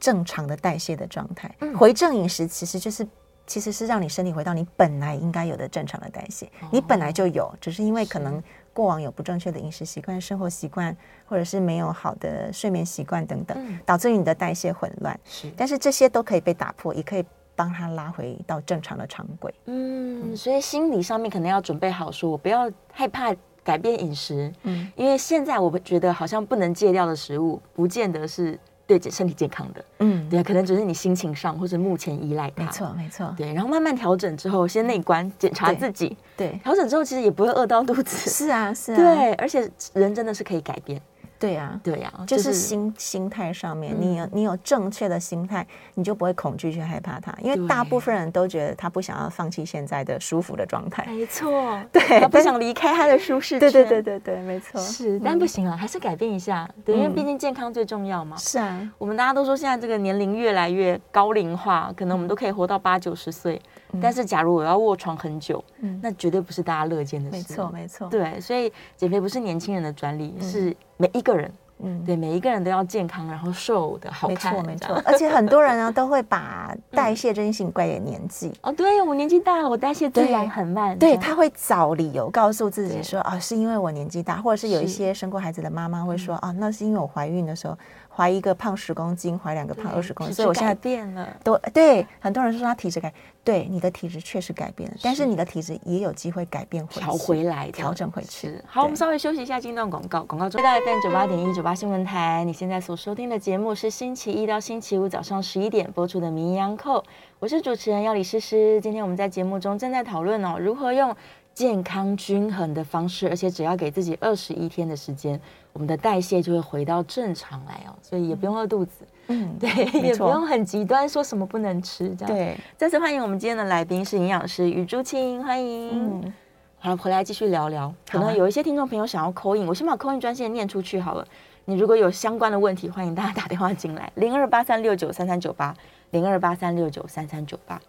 [0.00, 1.48] 正常的代谢的状态。
[1.78, 3.06] 回正饮食其实就是
[3.46, 6.50] 其实是让你身体回到你本来应该有的正常的代谢。
[6.72, 8.42] 你本来就有，只是因为可能。
[8.76, 15.18] 过往有不正确的饮食习惯、生活习惯，或者是没有好的睡眠习惯等等，嗯、导致于你的代谢混乱。
[15.24, 19.54] 是，但是这些都可以被打破，也可以帮他拉回到正常的常轨。
[19.64, 23.34] 嗯，嗯，所以心理上面可能要准备好，说我不要害怕
[23.64, 24.52] 改变饮食。
[24.64, 28.60] 嗯，因为现在我觉得好像不能戒掉的食物，不见得是。
[28.86, 41.00] 对身体健康的，嗯，对，可能只是你心情上或者目前依赖它，没错，没错，对，然后慢慢调整之后，先内观检查自己，对，调整之后其实也不会饿到肚子，是啊，是啊，对，而且人真的是可以改变。
[41.38, 58.36] 对呀，对呀，就是心心态上面，你有你有正确的心态，你就不会恐惧去害怕它，因为大部分人都觉得他不想要放弃现在的舒服的状态，没错， 对，他不想离开他的舒适圈，对对对对对，没错，是，但不行啊，还是改变一下，对，因为毕竟健康最重要嘛。
[58.36, 63.60] 是啊，我们大家都说现在这个年龄越来越高龄化，可能我们都可以活到八九十岁。
[64.00, 67.36] 但是，假如我要卧床很久，嗯，那绝对不是大家乐见的事。
[67.36, 68.08] 没错，没错。
[68.08, 71.50] 对，所以减肥不是年轻人的专利，是每一个人。
[71.78, 74.54] 嗯，对，每一个人都要健康，然后瘦的好看。
[74.54, 75.02] 没错，没错。
[75.04, 78.50] 而且很多人呢，都会把代谢 这件事情怪给年纪。
[78.62, 80.98] 哦，对，我年纪大了，我代谢自然很慢。
[80.98, 87.76] 对，他会找理由告诉自己说，啊，是因为我年纪大，或者是有一些生过孩子的妈妈会说，啊，那是因为我怀孕的时候。
[88.16, 91.36] 怀一个胖十公斤，怀两个胖二十公斤，所以我现在变了。
[91.44, 93.12] 都对，很多人说他体质改，
[93.44, 98.58] 对，你的体质确实改变了，但是你的体质也有机会改变回调回来，调整回去。
[98.66, 100.24] 好，我们稍微休息一下，进段广告。
[100.24, 107.02] 广告中，回到 FM 九八点一九八新闻台，你现在所收听的节目是星期一到星期五早上十一点播出的《名医央叩》，
[107.38, 108.80] 我是主持人要李诗诗。
[108.80, 111.14] 今天我们在节目中正在讨论哦，如何用
[111.56, 115.40] 健康均衡的方式，而且只要给自己二十一天的时间。
[115.72, 119.70] 我们的代谢就会回到正常来哦，所以也不用饿肚子，嗯，对，
[120.02, 122.34] 也不用很极端，说什么不能吃这样。
[122.34, 125.90] 对，再次欢迎我们今天的来宾是营养师余朱青，欢迎。
[125.94, 126.34] 嗯，
[126.78, 127.90] 好了，回来继续聊聊。
[128.10, 131.26] 可能有一些听众朋友想要 call in，我先把 call in 专线念出去好了。
[131.64, 135.74] 你如果有相关的问题，欢迎大家打电话进来，零二八三六九三三九八，
[136.10, 137.80] 零二八三六九三三九八。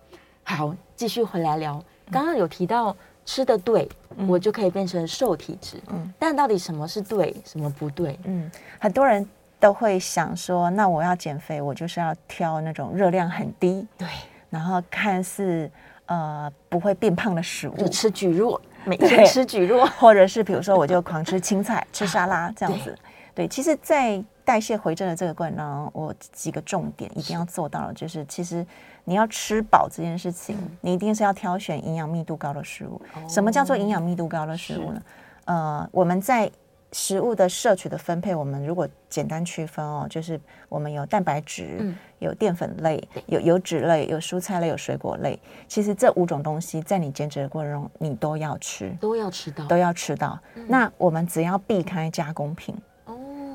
[0.44, 1.84] 好，继续回来聊。
[2.10, 2.96] 刚刚有提到。
[3.28, 3.88] 吃的对，
[4.26, 5.78] 我就可以变成瘦体质。
[5.90, 8.18] 嗯，但到底什么是对，什么不对？
[8.24, 9.28] 嗯，很多人
[9.60, 14.08] 都会想说，那我要减肥，我就是要挑那种热量很低，对，
[14.50, 15.70] 然后看似
[16.06, 22.98] 呃不会变胖的食物，就吃蒟蒻，每天吃蒟蒻，或者是比如说我就狂吃青菜，吃沙拉这样子。
[23.36, 28.66] 对，对，其实，在代谢回正的这个过程中，我几个重点一定要做到的，就是其实。
[29.10, 33.02] 你要吃饱这件事情，你一定是要挑选营养密度高的食物。
[33.30, 35.02] 什么叫做营养密度高的食物呢？
[35.46, 36.52] 呃，我们在
[36.92, 45.40] 食物的摄取的分配，我们如果简单区分哦，就是我们有蛋白质、有淀粉类、有油脂类、有蔬菜类、有水果类。
[45.70, 50.38] 其实这五种东西在你减脂的过程中，你都要吃，都要吃到，都要吃到。
[50.68, 52.76] 那我们只要避开加工品。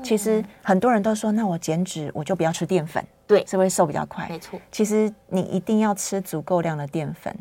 [0.03, 4.27] 其实很多人都说，那我减脂我就不要吃淀粉，对，是会瘦比较快。
[4.29, 7.35] 没错，其实你一定要吃足够量的淀粉，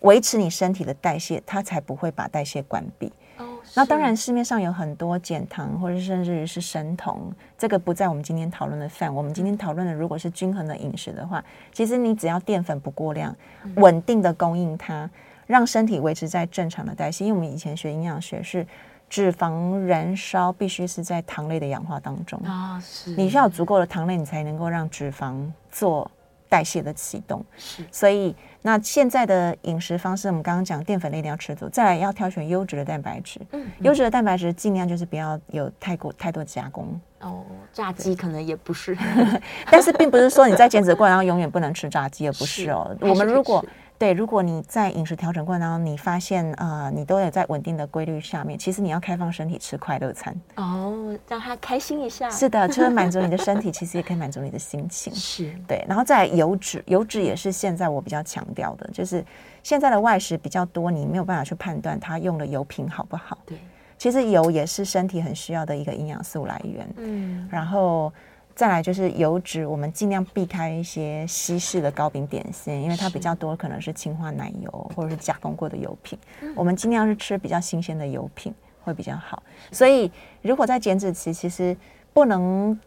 [0.00, 3.12] 维持你身体的代谢，它才不会把代谢关闭。
[3.38, 9.12] 哦，那当然市面上有很多减糖或者甚至于是生酮，这个不在我们今天讨论的范。
[9.12, 13.34] 我们今天讨论的如果是均衡的饮食的话，其实你只要淀粉不过量，
[13.76, 15.10] 稳定的供应它，
[15.46, 17.24] 让身体维持在正常的代谢。
[17.24, 18.66] 因为我们以前学营养学是。
[19.14, 25.36] 脂肪燃烧必须是在糖类的氧化当中啊，是你需要有足够的糖类，你才能够让脂肪
[25.70, 26.10] 做
[26.48, 27.44] 代谢的启动。
[27.56, 33.40] 是，所以那现在的饮食方式，我们刚刚讲淀粉类一定要吃足，再来要挑选优质的蛋白质。
[33.52, 37.00] 嗯，优质的蛋白质尽量就是不要有太过太多加工。
[37.20, 38.98] 哦，炸鸡可能也不是，
[39.70, 42.94] 但是并不是说你在减脂过程当中永远不能吃炸鸡，也不是哦。
[42.98, 43.64] 是我们如果
[43.96, 52.28] 对，如果你在饮食调整过程当中，你发现啊、呃，你都有在稳定的规律下面，其实你要开放身体吃快乐餐哦，让他开心一下。
[52.28, 55.14] 是的，除了满足你的身体， 其实也可以满足你的心情。
[55.14, 59.24] 是对，然后再来油脂，油脂也是现在我比较强调的，就是
[59.62, 63.38] 现在的外食比较多，你没有办法去判断它用的油品好不好。
[63.46, 63.58] 对，
[63.96, 66.86] 其实油也是身体很需要的一个营养素来源。
[66.96, 68.12] 嗯，然后。
[68.54, 76.18] 再来就是油脂，我们尽量避开一些西式的糕饼点心，因为它比较多可能是氢化奶油或者是加工过的油品。
[76.54, 79.42] 我们尽量是吃比较新鲜的油品会比较好。
[79.72, 80.10] 所以
[80.42, 81.76] 如果在减脂期，其实
[82.12, 82.78] 不能。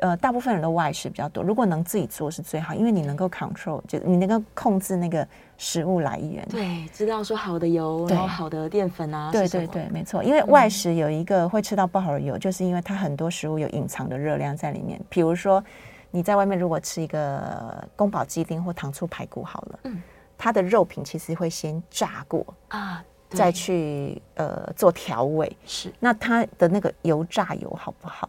[0.00, 1.42] 呃，大部分人都外食比较多。
[1.42, 5.26] 如果能自己做是最好，因为你能够 control，就你能够控制那个
[5.58, 6.46] 食物来源。
[6.48, 9.30] 对，知道说好的油，然后好的淀粉啊。
[9.30, 10.24] 对对对，没错。
[10.24, 14.98] 因为外食有一个会吃到不好的油，嗯、就是因为它很多食物有隐藏的热量在里面。
[15.10, 15.62] 比如说
[16.10, 20.02] 你在外面如果吃一个宫保鸡丁或糖醋排骨好了，嗯，
[20.38, 25.54] 它的肉品其实会先炸过啊，再去呃做调味。
[25.66, 28.28] 是，那它的那个油炸油好不好？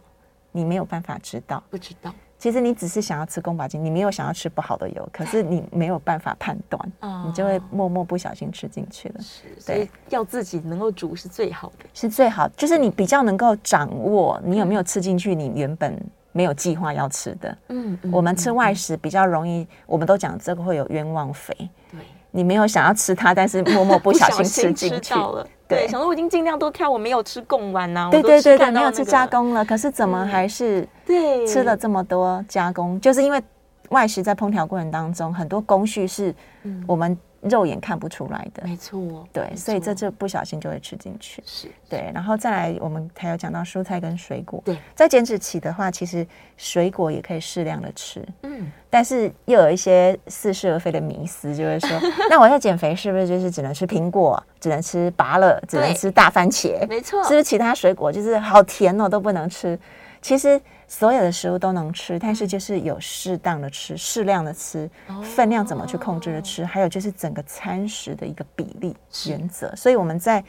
[0.52, 2.12] 你没有办法知道，不知道。
[2.40, 9.14] 其实你只是想要吃宫保鸡，你没有想要吃不好的油，可是你没有办法判断，哦、你就会默默不小心吃进去了。
[9.20, 17.58] 是，所以要自己能够煮是最好的，是最好，就是你比较能够掌握你有没有吃进去，你原本没有计划要吃的。
[17.68, 21.54] 嗯，我们吃外食比较容易，我们都讲这个会有冤枉肥。
[21.92, 22.00] 对。
[22.32, 25.46] 你没有想要吃它，但是默默不小心吃进去 了。
[25.70, 28.08] 对，想说我已经尽量都挑，我没有吃贡丸呐。
[28.10, 33.00] 对对对对，没有吃加工了，可是怎么还是对吃了这么多加工？
[33.00, 33.42] 就是因为
[33.88, 36.34] 外食在烹调过程当中，很多工序是
[36.86, 37.16] 我们。
[37.40, 41.42] 肉眼看不出来的，没错，对，所以这就不小心就会吃进去。
[41.46, 44.62] 是，对，然后再来，我们还有讲到蔬菜跟水果。
[44.64, 46.26] 对，在减脂期的话，其实
[46.56, 48.22] 水果也可以适量的吃。
[48.42, 51.88] 嗯，但是又有一些似是而非的迷思，就会说，
[52.28, 56.86] 那我在减肥是不是就是只能吃苹果，只能吃芭乐，只能吃大番茄？
[56.88, 59.78] 没错，是不是其他水果就是好甜哦，都不能吃？
[60.20, 64.90] 其实所有的食物都能吃，但是就是有适当的吃，适量的吃，
[65.22, 68.96] 分量怎么去控制的吃，还有就是整个餐食的一个比例
[69.28, 69.72] 原则。
[69.76, 70.42] 所以我们在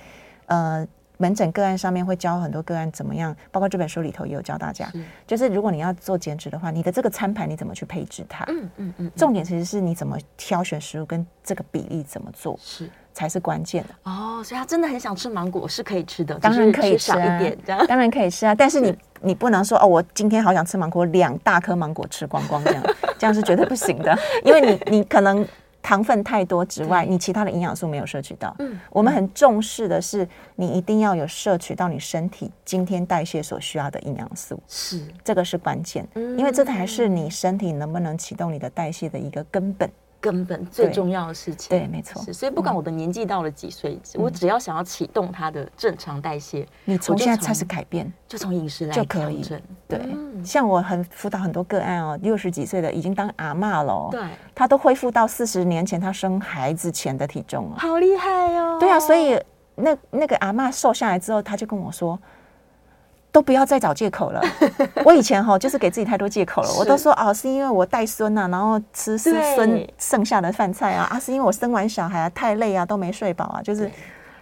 [0.47, 0.85] 呃
[1.17, 4.91] 门诊个案上面会教很多个案怎么样，包括这本书里头也有教大家，
[5.27, 8.43] 就是如果你要做减脂的话，你的这个餐盘你怎么去配置它？
[8.47, 14.43] 嗯嗯嗯，重点其实是你怎么挑选食物跟这个比例怎么做是才是关键的哦。
[14.43, 18.97] 所以他真的很想吃芒果是可以吃的，当然可以吃一点，这样当然可以吃啊，但是你。
[19.21, 22.83] 你不能说哦，我今天好想吃芒果，两大颗芒果吃光光这样，
[23.17, 25.47] 这样是绝对不行的，因为你你可能
[25.81, 28.55] 糖分太多之外，你其他的营养素没有摄取到。
[28.59, 35.01] 嗯，我们很重视的是，你一定要有摄取到你身体今天代谢所需要的营养素，是。
[35.23, 39.89] 这个是关键，因为这才是你身体能不能启动你的代谢的一个根本。
[40.21, 42.21] 根本最重要的事情，对，没错。
[42.31, 49.43] 所以不管我的年纪到了几岁，我只要想要启动它的正常代谢，你从现在开始改变，就从饮食来就可以。
[49.87, 49.99] 对，
[50.45, 54.21] 像我很辅导很多个案哦，六十几岁的已经当阿嬷了，对，
[54.53, 58.77] 他都恢复到四十年前他生孩子前的体重了，好厉害哦！
[58.79, 59.41] 对啊，所以
[59.75, 62.17] 那那个阿嬷瘦下来之后，他就跟我说。
[63.31, 64.41] 都不要再找借口了。
[65.05, 66.69] 我以前哈就是给自己太多借口了。
[66.77, 73.61] 我都说哦，是因为我带孙呐，然后吃孙剩下的饭菜啊，啊，是因为我生完小孩啊太累啊，都没睡饱啊。
[73.61, 73.89] 就是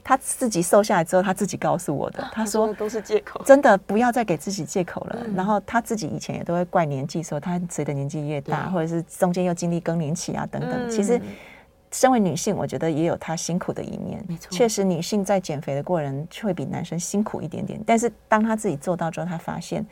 [0.04, 2.28] 他自己瘦下来之后，他自己告诉我的。
[2.32, 5.20] 他说都是借口，真的不要再给自己借口了。
[5.36, 10.90] 然后他自己以前也都会怪年纪，说他随着年纪越大，或者是中间又经历更年期啊等等。
[10.90, 11.22] 其实。
[11.92, 14.24] 身为女性，我觉得也有她辛苦的一面。
[14.28, 17.82] 没错，确实女性在减肥的过程会比男生辛苦一点点。
[17.86, 19.86] 但是当她自己做到之后，她发现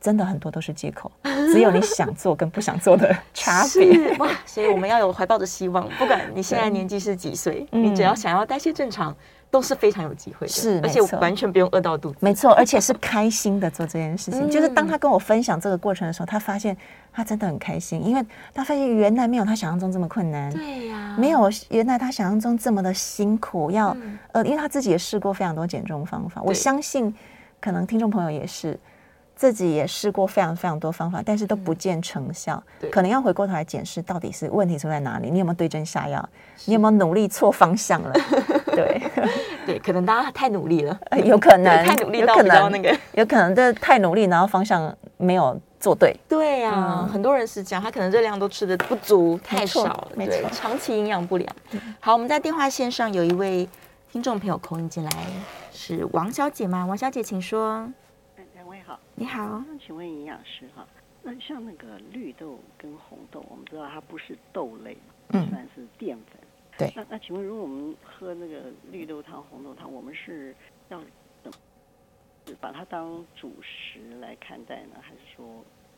[0.00, 1.10] 真的很多都是借口，
[1.52, 4.16] 只有你想做跟不想做的差别。
[4.18, 4.30] 哇！
[4.46, 9.16] 所以我们要有怀抱着希望，不管你现在年纪是几岁，你只要想要代谢正常。
[9.50, 14.46] 都是非常有机会的，是，而且完全不用饿到肚子，没错，而且是开心的做这件事情。
[14.46, 16.76] 嗯、就是当他跟我分享这个过程的时候，他发现
[17.12, 23.70] 他真的很开心，因为他发现原来没有他想象中这么困难，对呀、啊，没有原来他想象中这么的辛苦。
[23.70, 27.14] 要、嗯、呃，因为他自己也试过非常多减重方法，我相信
[27.60, 28.78] 可能听众朋友也是。
[29.38, 32.60] 自己也试过非常非常多方法，但是都不见成效。
[32.80, 35.30] 嗯、可能要回过头来检视，到底是问题出在哪里？
[35.30, 36.28] 你有没有对症下药？
[36.64, 38.12] 你有没有努力错方向了？
[38.84, 39.02] 对
[39.66, 46.14] 对，可能大家太努力了，有可能太努力到比较那个，有可能这太努力，然后方向没有做对。
[46.28, 51.56] 对呀、啊，嗯、很多人是这样，他可能热量都吃的不足，太少了，没错，对，长期营养不良。
[52.00, 53.68] 好，我们在电话线上有一位
[54.10, 55.10] 听众朋友空音进来，
[55.72, 56.86] 是王小姐吗？
[56.86, 57.88] 王小姐，请说。
[58.54, 60.86] 两位好，你好，请问营养师哈，
[61.22, 64.96] 那像那个绿豆跟红豆，我们知道它不是豆类，
[65.30, 66.37] 嗯，算是淀粉。
[66.78, 70.54] 对，那那请问，如果我们喝那个绿豆汤、红豆汤，我们是
[70.88, 70.98] 要
[71.42, 71.58] 怎么？
[72.46, 75.44] 是把它当主食来看待呢，还是说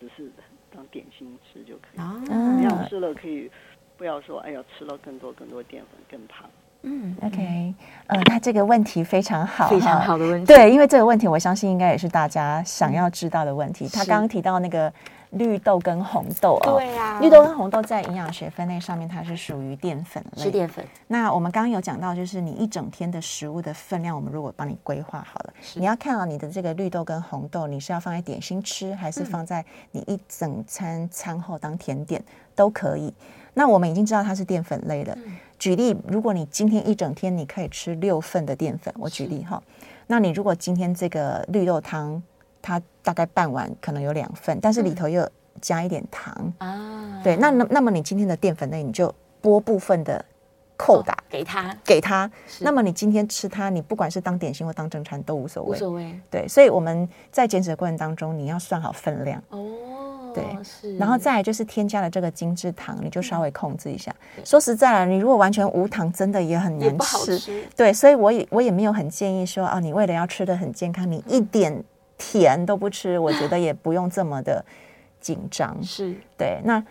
[0.00, 0.32] 只是
[0.74, 2.00] 当点心吃就可以？
[2.00, 3.50] 啊，这样吃了可以
[3.96, 6.48] 不要说，哎呀，吃了更多更多淀粉更胖。
[6.82, 7.74] 嗯，OK，
[8.06, 10.46] 呃，那这个问题非常好，非常好的问题。
[10.46, 13.84] 对，因为这个问题，我相信应该也是大家想要知道的问题。
[13.84, 14.92] 嗯、他刚刚提到那个。
[15.30, 20.84] 绿豆跟红豆哦，对呀、啊，绿豆跟红豆在营养学分类上面，它是属于淀粉类，是淀粉。
[21.06, 33.14] 那我们刚刚有讲到，就是你一整天的食物的分量，我们如果帮你规划好了，你要看到你的这个绿豆跟红豆，你是要放在点心吃，还是放在你一整餐餐后当甜点、嗯、都可以。
[33.54, 35.16] 那我们已经知道它是淀粉类了。
[35.24, 39.62] 嗯、举例，如果你今天一整天你可以吃六份的淀粉，我举例哈，
[40.06, 42.22] 那你如果今天这个绿豆汤，
[42.62, 50.24] 它大概半碗可能有两份，但是里头又、嗯加一点糖啊，对，那那那么你今天的淀粉类你就拨部分的
[50.74, 52.30] 扣打给他，给他。
[52.60, 56.18] 那么你今天吃它，你不管是当点心或当正餐都无所谓，无所谓。
[56.30, 60.32] 对，所以我们在减脂的过程当中，你要算好分量哦。
[60.32, 60.96] 对，是。
[60.96, 64.14] 然后再来就是添加了这个精制糖，你就稍微控制一下。
[64.44, 67.66] 说实在了，你如果完全无糖，真的也很难吃。
[67.76, 71.84] 对，所以我也我也没有很建议说啊，你为了要吃的很健康，你一点
[72.20, 74.62] 甜都不吃，我觉得也不用这么的。
[75.20, 75.76] 紧张。
[75.84, 76.14] 是。
[76.38, 76.82] 对，那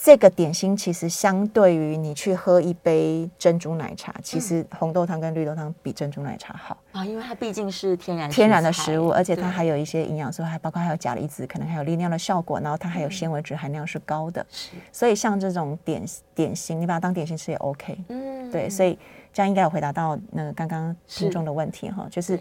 [0.00, 16.02] 这个点心其实相对于你去喝一杯珍珠奶茶，其实红豆汤跟绿豆汤比珍珠奶茶好啊，因为它毕竟是天然天然的食物，而且它还有一些营养素，还包括还有钾离子，可能还有利尿的效果，然后它还有纤维质含量是高的，是，所以像这种点
[16.34, 18.96] 点心，你把它当点心吃也 OK，嗯，对，所以
[19.32, 22.38] 这样应该有回答到那个刚刚听众的问题哈，就是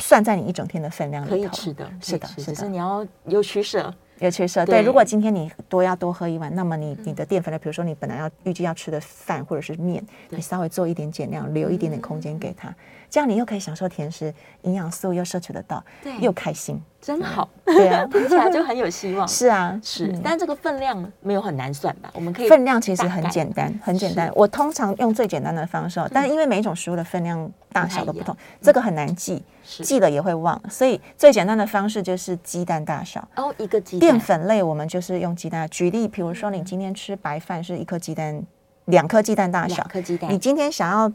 [0.00, 3.94] 算在你一整天的分量里头，可以吃的，是的，是的，是你要有取舍。
[4.18, 4.82] 有取舍，对。
[4.82, 12.70] 如果今天你多要多喝一碗，那么你你的淀粉类，比如说你本来要预计要吃的饭或者是面，你稍微做一点减量，留一点点空间给他，
[13.08, 17.48] 这样你又可以享受甜食，营养素又摄取得到，对，又开心，真好。
[17.64, 19.26] 对啊， 听起来就很有希望。
[19.28, 20.12] 是啊，是。
[20.22, 22.10] 但这个分量没有很难算吧？
[22.12, 24.30] 我们可以分量其实很简单，很简单。
[24.34, 29.42] 我通常用最简单的方式，但是因为每一种食物的分量大小都不同，这个很难记。
[29.62, 34.00] 记了也会忘，所以最简单的方式就是鸡蛋大小哦，一个鸡蛋。
[34.00, 35.68] 淀粉类我们就是用鸡蛋。
[35.70, 38.42] 举例，比如说你今天吃白饭是一颗鸡蛋，
[38.86, 39.76] 两颗鸡蛋大小。
[39.76, 40.28] 两颗鸡蛋。
[40.32, 41.12] 你今天想要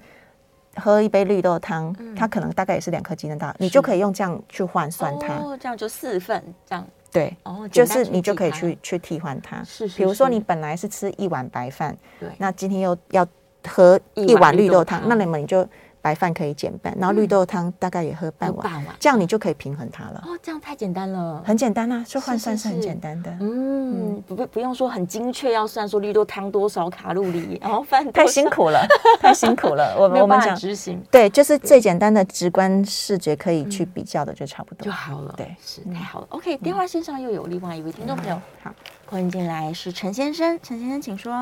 [0.75, 5.33] 喝一杯绿豆汤，它可能大概也是两颗鸡蛋大，你就可以用这样去换算它。
[5.35, 6.85] 哦，这样就四份这样。
[7.11, 9.63] 对，哦，就是你就可以去去替换它。
[9.63, 9.97] 是是。
[9.97, 13.25] 比如说你本来是吃一碗白饭，对，那今天又要
[13.67, 15.67] 喝一碗绿豆汤，那你们你就。
[16.05, 20.23] 白饭可以减半，然后绿豆汤大概也喝半碗，这样你就可以平衡它了。
[20.23, 23.35] 哦，这样太简单了，很简单啊，就换算是很简单的。
[23.41, 28.85] 嗯，不不不用说很精确，要算说绿豆汤多少卡路里， 然后饭太辛苦了，
[29.19, 29.95] 太辛苦了。
[29.97, 35.33] 我我们讲执行，对，就是最简单的直观视觉可以去比较的就差不多就好了。
[35.35, 36.27] 对，是太好了。
[36.29, 38.71] OK，电话线上又有另外一位听众朋友，好，
[39.07, 41.33] 欢迎进来，是陈先生，陈先生请说。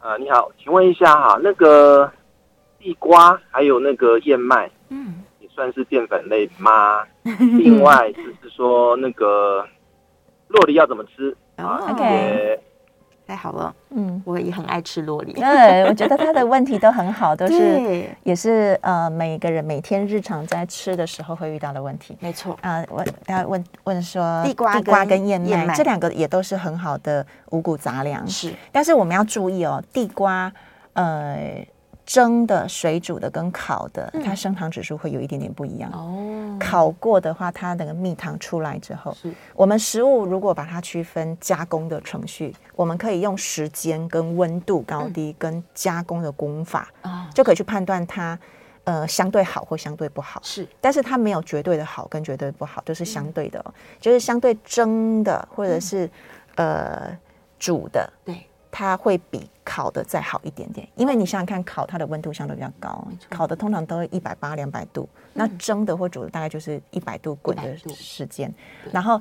[0.00, 2.10] 呃，你好，请问一下哈，那个。
[2.82, 7.04] 地瓜还有那个燕麦，嗯，也算是淀粉类吗？
[7.22, 9.64] 另外 就是说那个
[10.48, 12.58] 洛梨要怎么吃啊？OK，
[13.24, 15.32] 太好了，嗯，我也很爱吃洛梨。
[15.34, 22.16] 对，我觉得他的问题都很好，都是也是呃，每个人每天日常在吃的时候会遇到的问题。
[22.18, 30.52] 没错啊，我大家问问说地瓜地瓜跟燕麦这两个也都是很好的五谷杂粮，是，但是我们要注意哦，地瓜
[30.94, 31.64] 呃。
[32.12, 35.90] 蒸的、水煮的跟烤的，它升糖指数会有一点点不一样。
[35.92, 39.32] 哦，烤过的话，它那个蜜糖出来之后，是。
[39.54, 48.38] 我们食物如果把它区分加工的程序，我们可以用时间跟温度高低跟加工的工法，嗯、就可以去判断它
[48.84, 50.38] 呃相对好或相对不好。
[50.44, 56.04] 是，但是它没有绝对的好跟绝对不好，就是相对的，嗯、就是相对蒸的或者是、
[56.56, 57.18] 嗯、呃
[57.58, 58.46] 煮的，对。
[58.72, 68.52] 它会比烤的再好一点点，因为你想想看，烤它的温度相对比较高，烤的通常都一百八两百度，那蒸的或煮的大概就是一百度滚的时间，
[68.90, 69.20] 然后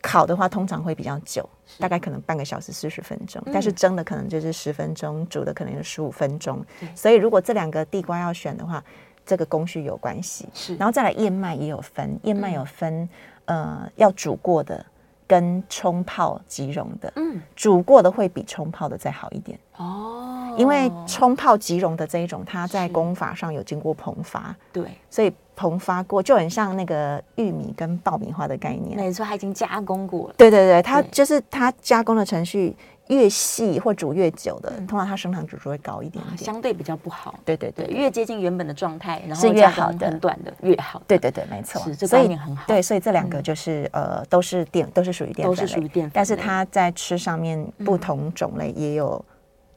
[0.00, 1.46] 烤的话通常会比较久，
[1.78, 6.64] 大概可能半个小时四十分钟，但是蒸的可能就是十分钟，煮的可能是十五分钟，
[6.94, 8.82] 所以如果这两个地瓜要选的话，
[9.26, 13.06] 这个工序有关系，是，然后再来燕麦也有分，燕麦有分，
[13.44, 14.82] 呃，要煮过的。
[15.28, 19.56] 跟冲泡即溶的，嗯，煮过的会比冲泡的再好一点。
[19.76, 20.54] 哦。
[20.56, 28.96] 因为冲泡即溶的这一种，它在功法上有经过膨发，对，所以膨发过就很像那个玉米跟爆米花的概念。
[28.96, 30.34] 没错，它已经加工过了。
[30.38, 32.76] 对对对，它就是它加工的程序。
[33.08, 37.34] 越细或煮越久的，通常它升糖指数会高一点点，相对比较不好。
[37.42, 41.00] 对对对，越接近原本的状态，然后是越好的，很短的越好。
[41.06, 41.82] 对对对，没错。
[41.84, 42.64] 是这概念很好。
[42.66, 49.24] 对，所以这两个就是呃，都是淀，都是属于淀粉，都是属于淀粉，但是它在吃上面不同种类也有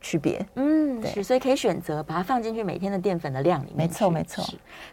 [0.01, 3.77] 区别，嗯，对，所以可以选择把它放进去每天的淀粉的量里面。
[3.77, 4.43] 没错，没错。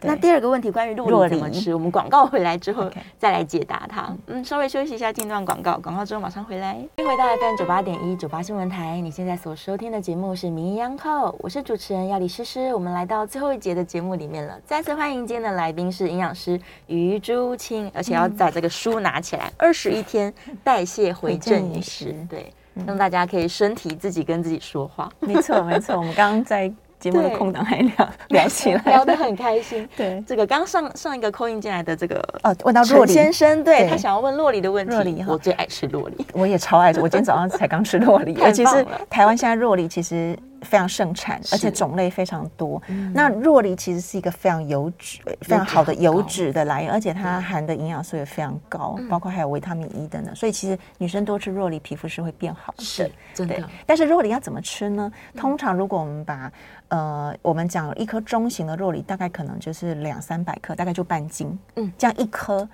[0.01, 4.15] 那第二个问题，关于酪梨怎么吃，我们广告回来之后再来解答它。
[4.27, 6.73] 嗯，稍微休息一下，进段广告，广告之后马上回来。
[6.73, 12.71] 欢迎回到 FM 九八点一九八新闻台，你现在所收听的节目是《名医央叩》，我是主持人要李诗诗。
[12.73, 20.31] 我们来到最后一节的节目里面了，再次欢迎今天的来宾是营养师于朱清，而且要把这个书拿起来，二十一天
[20.63, 22.53] 代谢回正饮食， 对。
[22.85, 25.95] 让大家可以身体自己跟自己说话， 没错没错。
[25.97, 29.87] 我们刚刚在节目的空档还聊聊起来， 聊得很开心。
[29.95, 34.93] 对，这个刚上上一个 call in 进来的这个哦，问到若里先生，对他想要问洛梨的问题。
[34.93, 36.99] 洛梨，我最爱吃洛梨，我也超爱吃。
[36.99, 40.37] 我今天早上才刚吃洛梨，尤其是台湾现在洛梨其实。
[40.61, 42.81] 非常盛产，而且种类非常多。
[42.87, 50.35] 嗯、那若梨其实是一个非常油脂、非常好的油脂的来源，而且它含的营养素也非常高，嗯、包括还有维他命 E 等等。
[50.35, 52.83] 所以其实女生多吃若梨，皮肤是会变好的。
[52.83, 53.69] 是，真的。
[53.85, 55.11] 但是若梨要怎么吃呢？
[55.35, 56.51] 通常如果我们把
[56.89, 61.57] 呃，我们讲一颗中型的若梨，大概可能就是两三百克，大概就半斤。
[61.75, 62.67] 嗯，这样一颗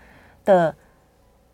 [0.44, 0.74] 的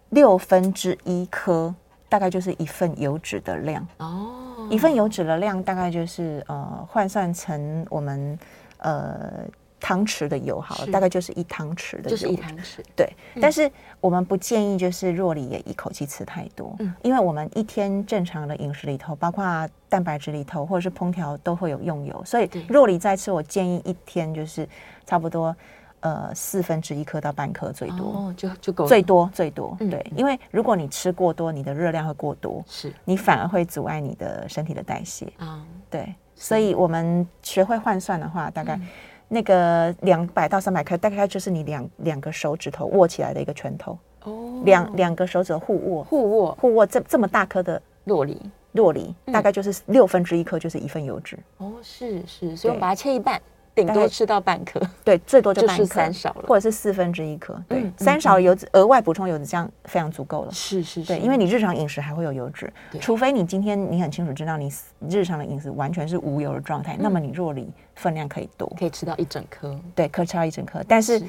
[0.09, 1.73] 六分之一颗，
[2.07, 3.86] 大概就是一份油脂的量。
[3.97, 4.40] 哦。
[4.72, 8.39] 一份油脂的量大概就是呃换算成我们
[8.78, 9.43] 呃
[9.80, 12.80] 汤匙的油好了，大概就是一汤匙的油，就是一汤匙。
[12.95, 13.11] 对，
[13.41, 13.69] 但是
[13.99, 24.67] 我们不建议就是若里也一口气吃太多，嗯，因为我们一天正常的饮食里头，包括蛋白质里头或者是烹调都会有用油，所以若里再吃，我建议一天就是
[25.05, 25.55] 差不多。
[26.02, 35.32] 呃，四分之一颗到半颗最多，哦，就就够最多最多，对，因为如果你吃过多，你的热量会过多，是你反而会阻碍你的身体的代谢。
[35.38, 38.80] 啊，对，所以我们学会换算的话，大概
[39.28, 46.04] 那个两百到三百克，大概就是你两两个手指头握起来的一个拳头，哦，两两个手指互握。
[46.04, 46.58] 互握。
[46.60, 48.41] 互握这这么大颗的洛梨，
[48.72, 53.39] 洛梨大概就是六分之一颗，就是一份油脂，哦，是是，所以我们把它切一半。
[53.74, 60.51] 顶多吃到半颗， 对，最多就半颗，三勺了，或者是四分之一颗，对，三勺油脂额外补充油脂，这样非常足够了。
[60.51, 64.72] 是是是，对，因为你日常饮食还会有油脂，除非你今天你很清楚知道你
[65.09, 71.22] 日常的饮食完全是无油的状态，那么你若里分量可以多，可以吃到一整颗，对，可以吃到一整颗，但是。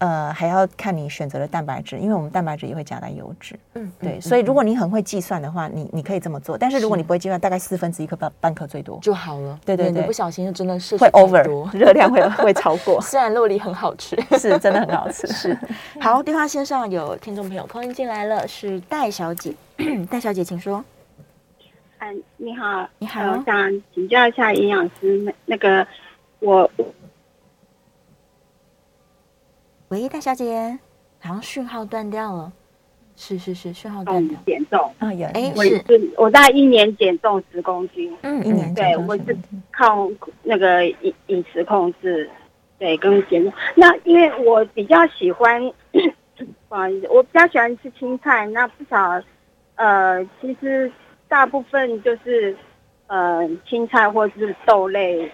[0.00, 3.54] 呃，还要看你选择的蛋白质，因为我们蛋白质也会夹带油脂。
[3.74, 6.56] 嗯，对，所以如果你很会计算的话，你你可以这么做。
[6.56, 9.60] 但是如果你不会计算，大概四分之一颗半半颗最多就好了。
[9.62, 12.98] 对对对，不小心就真的是会 over，热量会会超过。
[13.04, 15.26] 虽然肉梨很好吃， 是真的很好吃。
[15.28, 15.58] 是。
[16.00, 19.54] 好，电话线上有听众朋友 call in 进来了，是戴小姐。
[20.10, 20.82] 戴小姐，请说。
[21.98, 25.86] 嗯，你好，你好，我想请教一下营养师，那那个
[26.38, 26.70] 我。
[29.90, 30.78] 喂，大小姐，
[31.18, 32.52] 好像讯号断掉了。
[33.16, 34.38] 是是是，讯号断掉。
[34.46, 38.16] 减重啊，有哎，我是我大概一年减重十公斤。
[38.22, 39.36] 嗯，一年对，我是
[39.72, 40.08] 靠
[40.44, 42.30] 那个饮饮食控制，
[42.78, 43.52] 对，跟减重。
[43.74, 45.60] 那因为我比较喜欢，
[46.68, 48.46] 不好意思，我比较喜欢吃青菜。
[48.46, 49.20] 那不少
[49.74, 50.88] 呃，其实
[51.26, 52.56] 大部分就是
[53.08, 55.28] 呃青菜或是豆类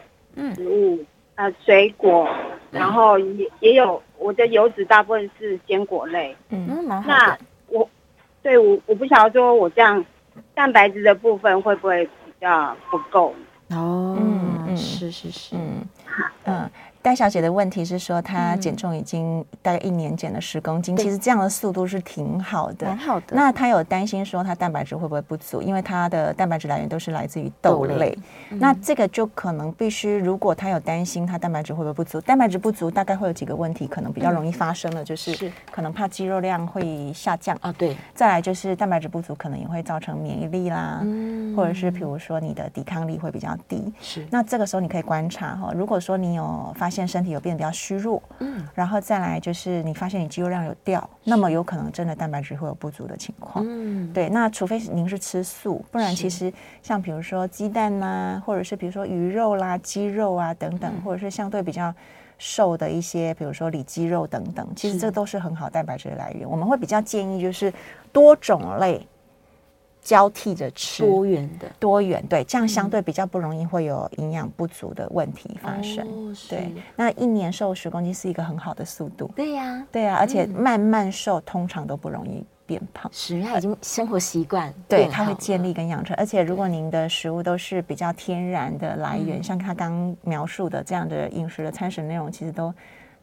[0.54, 0.96] 食物。
[0.96, 2.26] 嗯呃，水果，
[2.70, 6.36] 然后也也有我的油脂，大部分是坚果类。
[6.48, 7.08] 嗯，蛮好。
[7.08, 7.38] 那
[7.68, 7.88] 我
[8.42, 10.04] 对我我不晓得说我这样
[10.54, 13.34] 蛋白质的部分会不会比较不够？
[13.70, 15.86] 哦，嗯嗯，是是是，嗯
[16.44, 16.70] 嗯。
[17.06, 23.26] 戴小姐的问题是说，她减重已经大概一年减了十公斤，其实这样的速度是挺好的，蛮好的。
[23.28, 25.62] 那她有担心说，她蛋白质会不会不足？
[25.62, 28.18] 因为她的蛋白质来源都是来自于豆类。
[28.48, 37.72] 那这个就可能必须，如果她有担心她蛋白质会不会不足，蛋白质不足大概会有几个问题，可能比较容易发生的，就是可能怕肌肉量会下降啊。
[37.78, 37.96] 对。
[38.16, 41.00] 再来就是蛋白质不足，可能也会造成免疫力啦，
[41.56, 43.94] 或者是比如说你的抵抗力会比较低。
[44.00, 44.26] 是。
[44.28, 46.95] 那这个时候你可以观察哈，如果说你有发现。
[46.96, 54.28] 现身体有变得比较虚弱，嗯，然后再来就是你发现你肌肉量有掉，那么有可能真的蛋白质会有不足的情况，嗯，对。
[54.30, 61.94] 那除非您是吃素，不然其实像比如说鸡蛋呐、啊，或者是比如说鱼肉啦、鸡肉啊等等，或者是相对比较
[62.38, 66.48] 瘦的一些，比如说里肌肉等等，其实这都是很好蛋白质的来源。
[66.48, 67.72] 我们会比较建议就是
[68.12, 69.06] 多种类
[70.06, 76.06] 交替着吃，多元的多元，对，这样相对比较不容易会有营养不足的问题发生。
[76.06, 79.28] 哦、对，那一年瘦十公斤是一个很好的速度。
[79.34, 86.14] 对呀、啊，对呀、啊，而且慢慢瘦通常都不容易变胖，是因为他已经生活习惯，对，它会建立跟养成。
[86.16, 92.72] 而且如果您的食物都是比较天然的来源，像他刚描述的这样的饮食的餐食内容，其实都。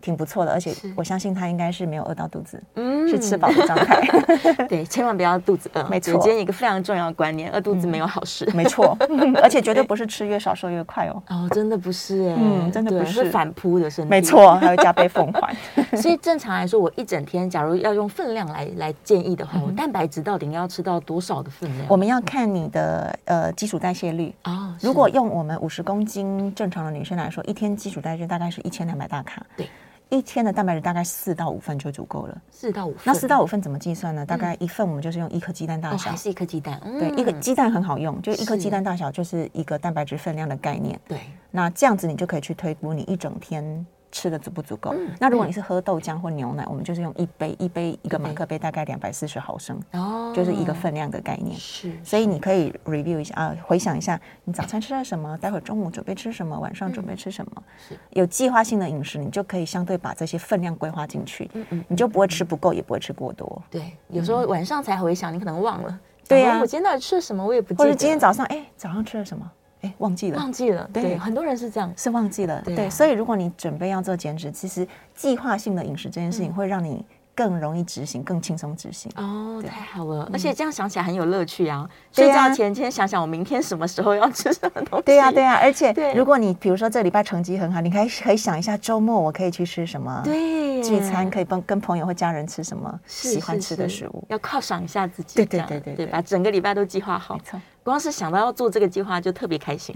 [0.03, 4.01] 挺不错的，而且我相信他应该是没有饿到肚子，嗯，是吃饱的状态。
[4.67, 5.83] 对，千万不要肚子饿。
[5.89, 8.45] 没错，今天一个非常重要的观念，饿肚子没有好事。
[8.53, 8.97] 没错，
[9.41, 11.23] 而且绝对不是吃越少瘦越快哦。
[11.31, 14.09] 哦，真的不是哎，嗯，真的不是，会反扑的身体。
[14.09, 15.55] 没错，还会加倍奉还。
[15.95, 21.87] 所以正常来说，我一整天假如要用分量来来建议的话，我蛋白质到底要吃到多少的分量？
[21.87, 24.75] 我们要看你的呃基础代谢率啊。
[24.81, 29.41] 如果用我们五十公斤正常的女生来说，一天基础代谢大概是一千两百大卡。
[29.55, 29.65] 对。
[30.13, 32.41] 一天的蛋白质大概四到五份就足够了。
[32.51, 34.23] 四到五份，那四到五份怎么计算呢？
[34.23, 36.79] 大概一份我们就是用一颗鸡蛋大小，还是一颗鸡蛋？
[36.99, 40.99] 对，一个鸡蛋很好用，就一颗鸡蛋大小就是一个蛋白质分量的概念。
[41.07, 43.85] 对，那这样子你就可以去推估你一整天。
[44.13, 44.93] 吃的足不足够？
[45.19, 51.57] 那如果你是喝豆浆或牛奶，我们就是用一杯一杯一个马克杯，大概两百四十毫升，哦，就是一个分量的概念。
[51.59, 57.63] 是，所以你可以 review 一下啊，回想一下你早餐吃了什么，待会儿中午准备吃什么，晚上准备吃什么。
[57.89, 61.49] 是，有计划性的饮食，你就可以相对把这些分量规划进去。
[61.53, 63.61] 嗯嗯，你就不会吃不够，也不会吃过多。
[63.71, 65.99] 对，有时候晚上才回想，你可能忘了。
[66.27, 67.83] 对呀，我今天到底吃了什么，我也不记得。
[67.83, 69.51] 或者今天早上，哎，早上吃了什么？
[69.83, 70.89] 哎，忘记了，忘记了。
[70.91, 72.61] 对，很多人是这样，是忘记了。
[72.65, 77.05] 对，所以如果你准备要做减脂，其实计划性的饮食这件事情会让你
[77.35, 79.11] 更容易执行，更轻松执行。
[79.15, 81.89] 哦，太好了，而且这样想起来很有乐趣啊。
[82.11, 85.05] 睡觉前先想想我明天什么时候要吃什么东西。
[85.05, 85.59] 对呀，对呀。
[85.61, 90.21] 而且如果你比如说这礼拜成绩很好，你可以可 以想一下周末我可以去吃什么？
[90.23, 94.23] 对，聚餐可以跟跟朋友或家人吃什么喜欢吃的食物？
[94.29, 95.35] 要犒赏一下自己。
[95.35, 97.35] 对对对对对，把整个礼拜都计划好。
[97.35, 97.59] 没错。
[97.83, 99.93] 光是想到要做这个计划就特别开心，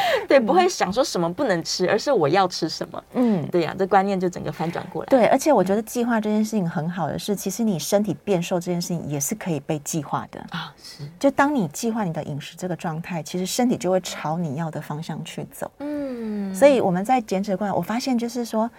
[0.28, 3.04] 对，不会想说什么不能吃，而是我要吃什么。
[3.14, 5.08] 嗯，对呀，这观念就整个翻转过来。
[5.08, 10.74] 对，而且我觉得计划这件事情很好的是，其实你身体变瘦这件事情也是可以被计划的啊。
[10.82, 15.70] 是，就当你计划你的饮食这个状态，其实身体就会朝你要的方向去走。
[15.78, 18.70] 嗯，所以我们在减脂过来，我发现就是说。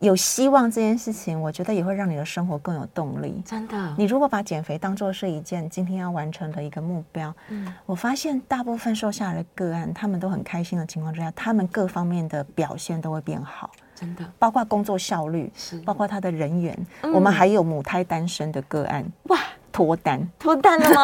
[0.00, 3.42] 有希望这件事情，我觉得也会让你的生活更有动力。
[3.44, 13.70] 真的，你如果把减肥当做是一件今天要完成的一个目标，嗯，我发现大部分瘦下来的个案，他们都很开心的情况之下，他们各方面的表现都会变好。
[13.94, 16.74] 真的，包括工作效率，是包括他的人缘。
[17.12, 19.38] 我们还有母胎单身的个案，哇，
[19.70, 21.02] 脱单脱单了吗？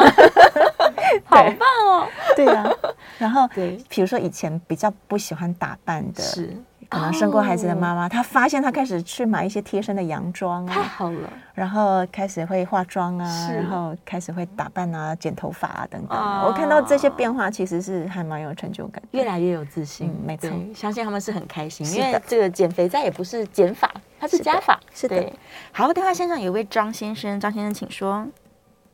[1.23, 2.07] 好棒哦！
[2.35, 2.67] 对呀，
[3.19, 6.57] 然后对，比如说以前比较不喜欢打扮的，是。
[6.89, 11.29] 可能生过孩子的妈妈，她发现她开始去买一些贴身的洋装啊，太好了。
[11.53, 16.17] 然后开始会化妆啊，然后开始会打扮啊，剪头发啊等等。
[16.45, 20.13] 我看到这些变化，其实是还蛮有成就感，越来越有自信。
[20.25, 24.79] 没错，相信他们是很开心，因为这个减肥再也不是减法，它是加法。
[24.93, 25.33] 是的。
[25.71, 28.25] 好，电话线上有位张先生，张先生请说。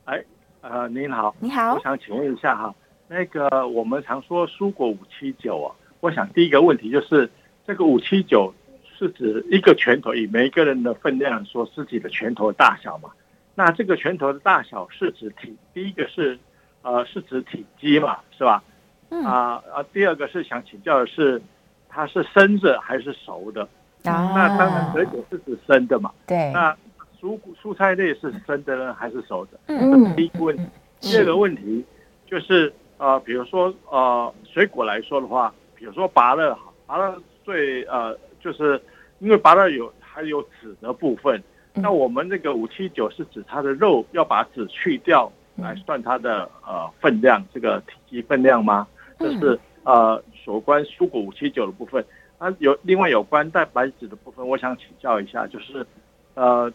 [0.06, 0.22] 哎，
[0.62, 2.74] 呃，您好，你好，我想请问一下哈，
[3.08, 5.68] 那个我们常说蔬果五七九啊，
[6.00, 7.30] 我想第一个问题就是
[7.66, 8.52] 这个五七九。
[8.96, 13.10] 是指一个拳头，以每一个人的分量说自己的拳头大小嘛？
[13.56, 16.38] 那这个拳头的大小是指体，第一个是
[16.82, 18.62] 呃是指体积嘛，是吧？
[19.10, 21.42] 嗯啊啊，第二个是想请教的是，
[21.88, 23.62] 它是生的还是熟的？
[24.04, 26.12] 啊，那当然水果是指生的嘛。
[26.24, 26.52] 对。
[26.52, 26.72] 那
[27.20, 29.58] 蔬蔬菜类是生的呢还是熟的？
[29.66, 30.64] 嗯，第一个问题。
[31.00, 31.84] 第二个问题
[32.26, 36.56] 就是呃，比如说呃水果来说的话，比如说芭乐，
[36.86, 38.18] 芭乐最呃。
[38.44, 38.78] 就是
[39.20, 41.42] 因为拔了有还有籽的部分，
[41.72, 48.86] 那我们那个五七九是指它的肉要把籽去掉来算它的呃分量，这个体积分量吗？
[49.18, 52.04] 这是呃所关蔬果五七九的部分。
[52.36, 55.86] 啊，有另外有关蛋白质的部分，我想请教一下，就是
[56.34, 56.70] 呃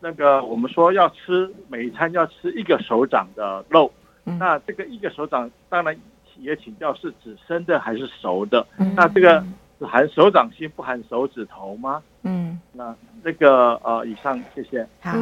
[0.00, 3.92] 那个我们说要吃每一餐要吃一个手掌的肉，
[4.24, 5.94] 那这个一个手掌当然
[6.40, 8.66] 也请教是指生的还是熟的？
[8.94, 9.44] 那这个。
[9.80, 12.02] 是含手掌心不含手指头吗？
[12.22, 14.84] 嗯，那这个呃，以上谢谢。
[15.00, 15.16] 好，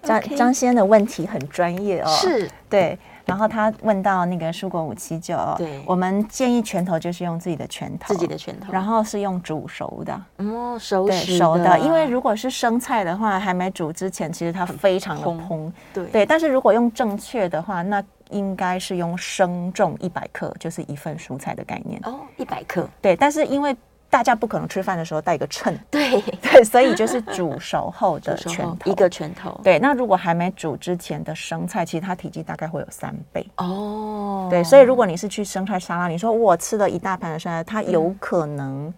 [0.00, 2.06] 张张先生的问题很专业哦。
[2.08, 2.98] 是，对。
[3.26, 16.26] 然后他问到那个蔬果五七九，对，我们建议拳头就是用自己的拳头，自己的拳头，然后是用煮熟的，哦，熟对熟的，因为如果是生菜的话，还没煮之前，其实它非常的蓬，对对。
[16.26, 23.14] 但是如果用正确的话，那应该是用生重一百克，就是一份蔬菜的概念哦，一百克，对。
[23.16, 23.76] 但是因为
[24.08, 29.60] 大家不可能吃饭的时候带个秤， 对对，所以就是煮熟后的拳头，一个拳头。
[29.62, 34.48] 对，那如果还没煮之前的生菜，其实它体积大概会有三倍哦。
[34.50, 38.92] 对，所以如果你是去生菜沙拉，你说我吃了一大盘的生菜，它有可能。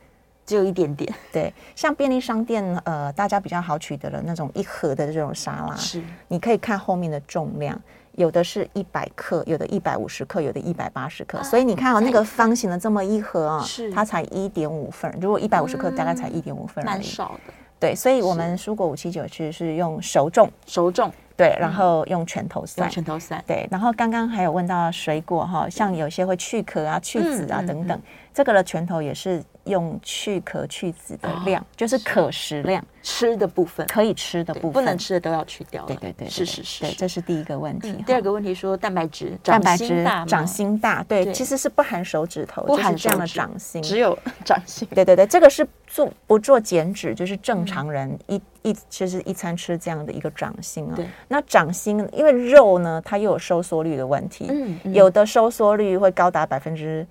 [0.44, 7.76] 只有一点点，对，像便利商店，呃，大家比较好取得的那种一盒的这种沙拉，是，你可以看后面的重量，
[8.16, 17.52] 有的是一百克，有的一百五十克，有的一百八十克，啊、所以你看哦，那个方形的这么一盒啊，是，它才一点五份，如果一百五十克，大概才一点五份，蛮少的。
[17.78, 21.12] 对，所以我们蔬果五七九其实是用熟种，熟种。
[21.36, 23.44] 对，然后用拳头算，拳头算。
[23.46, 28.00] 对，然后刚刚还有问到水果哈，像有些会去壳啊、去籽啊等等，
[28.32, 35.84] 这个的拳头也是用去壳去籽的量，就是可食量，吃的部分，可以吃的部分，不能吃的都要去掉。
[35.86, 37.92] 对对对，是是是，对，这是第一个问题。
[38.06, 44.86] 第二个问题说蛋白质，蛋白质掌心大，对，其实是不含手指头，不含这样的掌心，只有 掌心。
[44.94, 50.92] 对对对，这个是做不做减脂，就是正常人一一其实一餐吃这样的一个掌心啊。
[50.96, 51.06] 对。
[51.28, 57.06] 那掌心，因为肉呢，它又有收缩率的问题，嗯，嗯，有的收缩率会高达百分之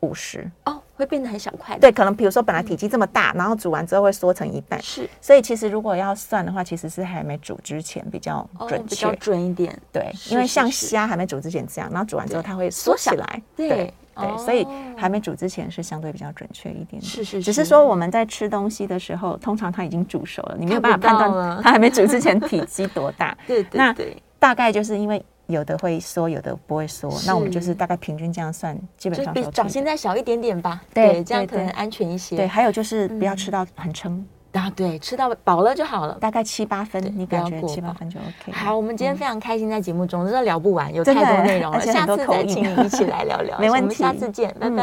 [0.00, 0.50] 五十。
[0.64, 1.78] 哦，会变得很小块。
[1.78, 5.08] 对，可能比如说本来体积这么大，嗯、然后煮完之后会缩成一半，是。
[5.20, 9.78] 所以其实如果要算的话，其实是还没煮之前比较准确，哦、比较准一点。
[9.92, 13.68] 对，因为像虾还没煮之前这样，然后煮完之后它会缩起来，对。
[13.68, 14.66] 对对，所以
[14.96, 17.02] 还没煮之前是相对比较准确一点。
[17.02, 23.36] 是是，只是说我们在吃东西的时候，通常它已经煮熟了，你没有办法判断它还没煮之前体积多大。
[23.46, 23.94] 对对，那
[24.38, 27.12] 大概就是因为有的会缩，有的不会缩。
[27.26, 30.82] 那我们就是大概平均这样算，基本上比掌心再小一点点吧。
[30.92, 32.36] 对，这样可能安全一些。
[32.36, 34.26] 对，还有就是不要吃到很撑。
[34.52, 38.50] 啊，对，吃到饱了就好了，大概七八分，你感觉七八分就 OK。
[38.52, 43.58] 好，我们今天非常开心，在节目中真的聊不完，有太多内容了， 下次再请你一起来聊聊。
[43.60, 44.76] 没问题，下次见，拜拜。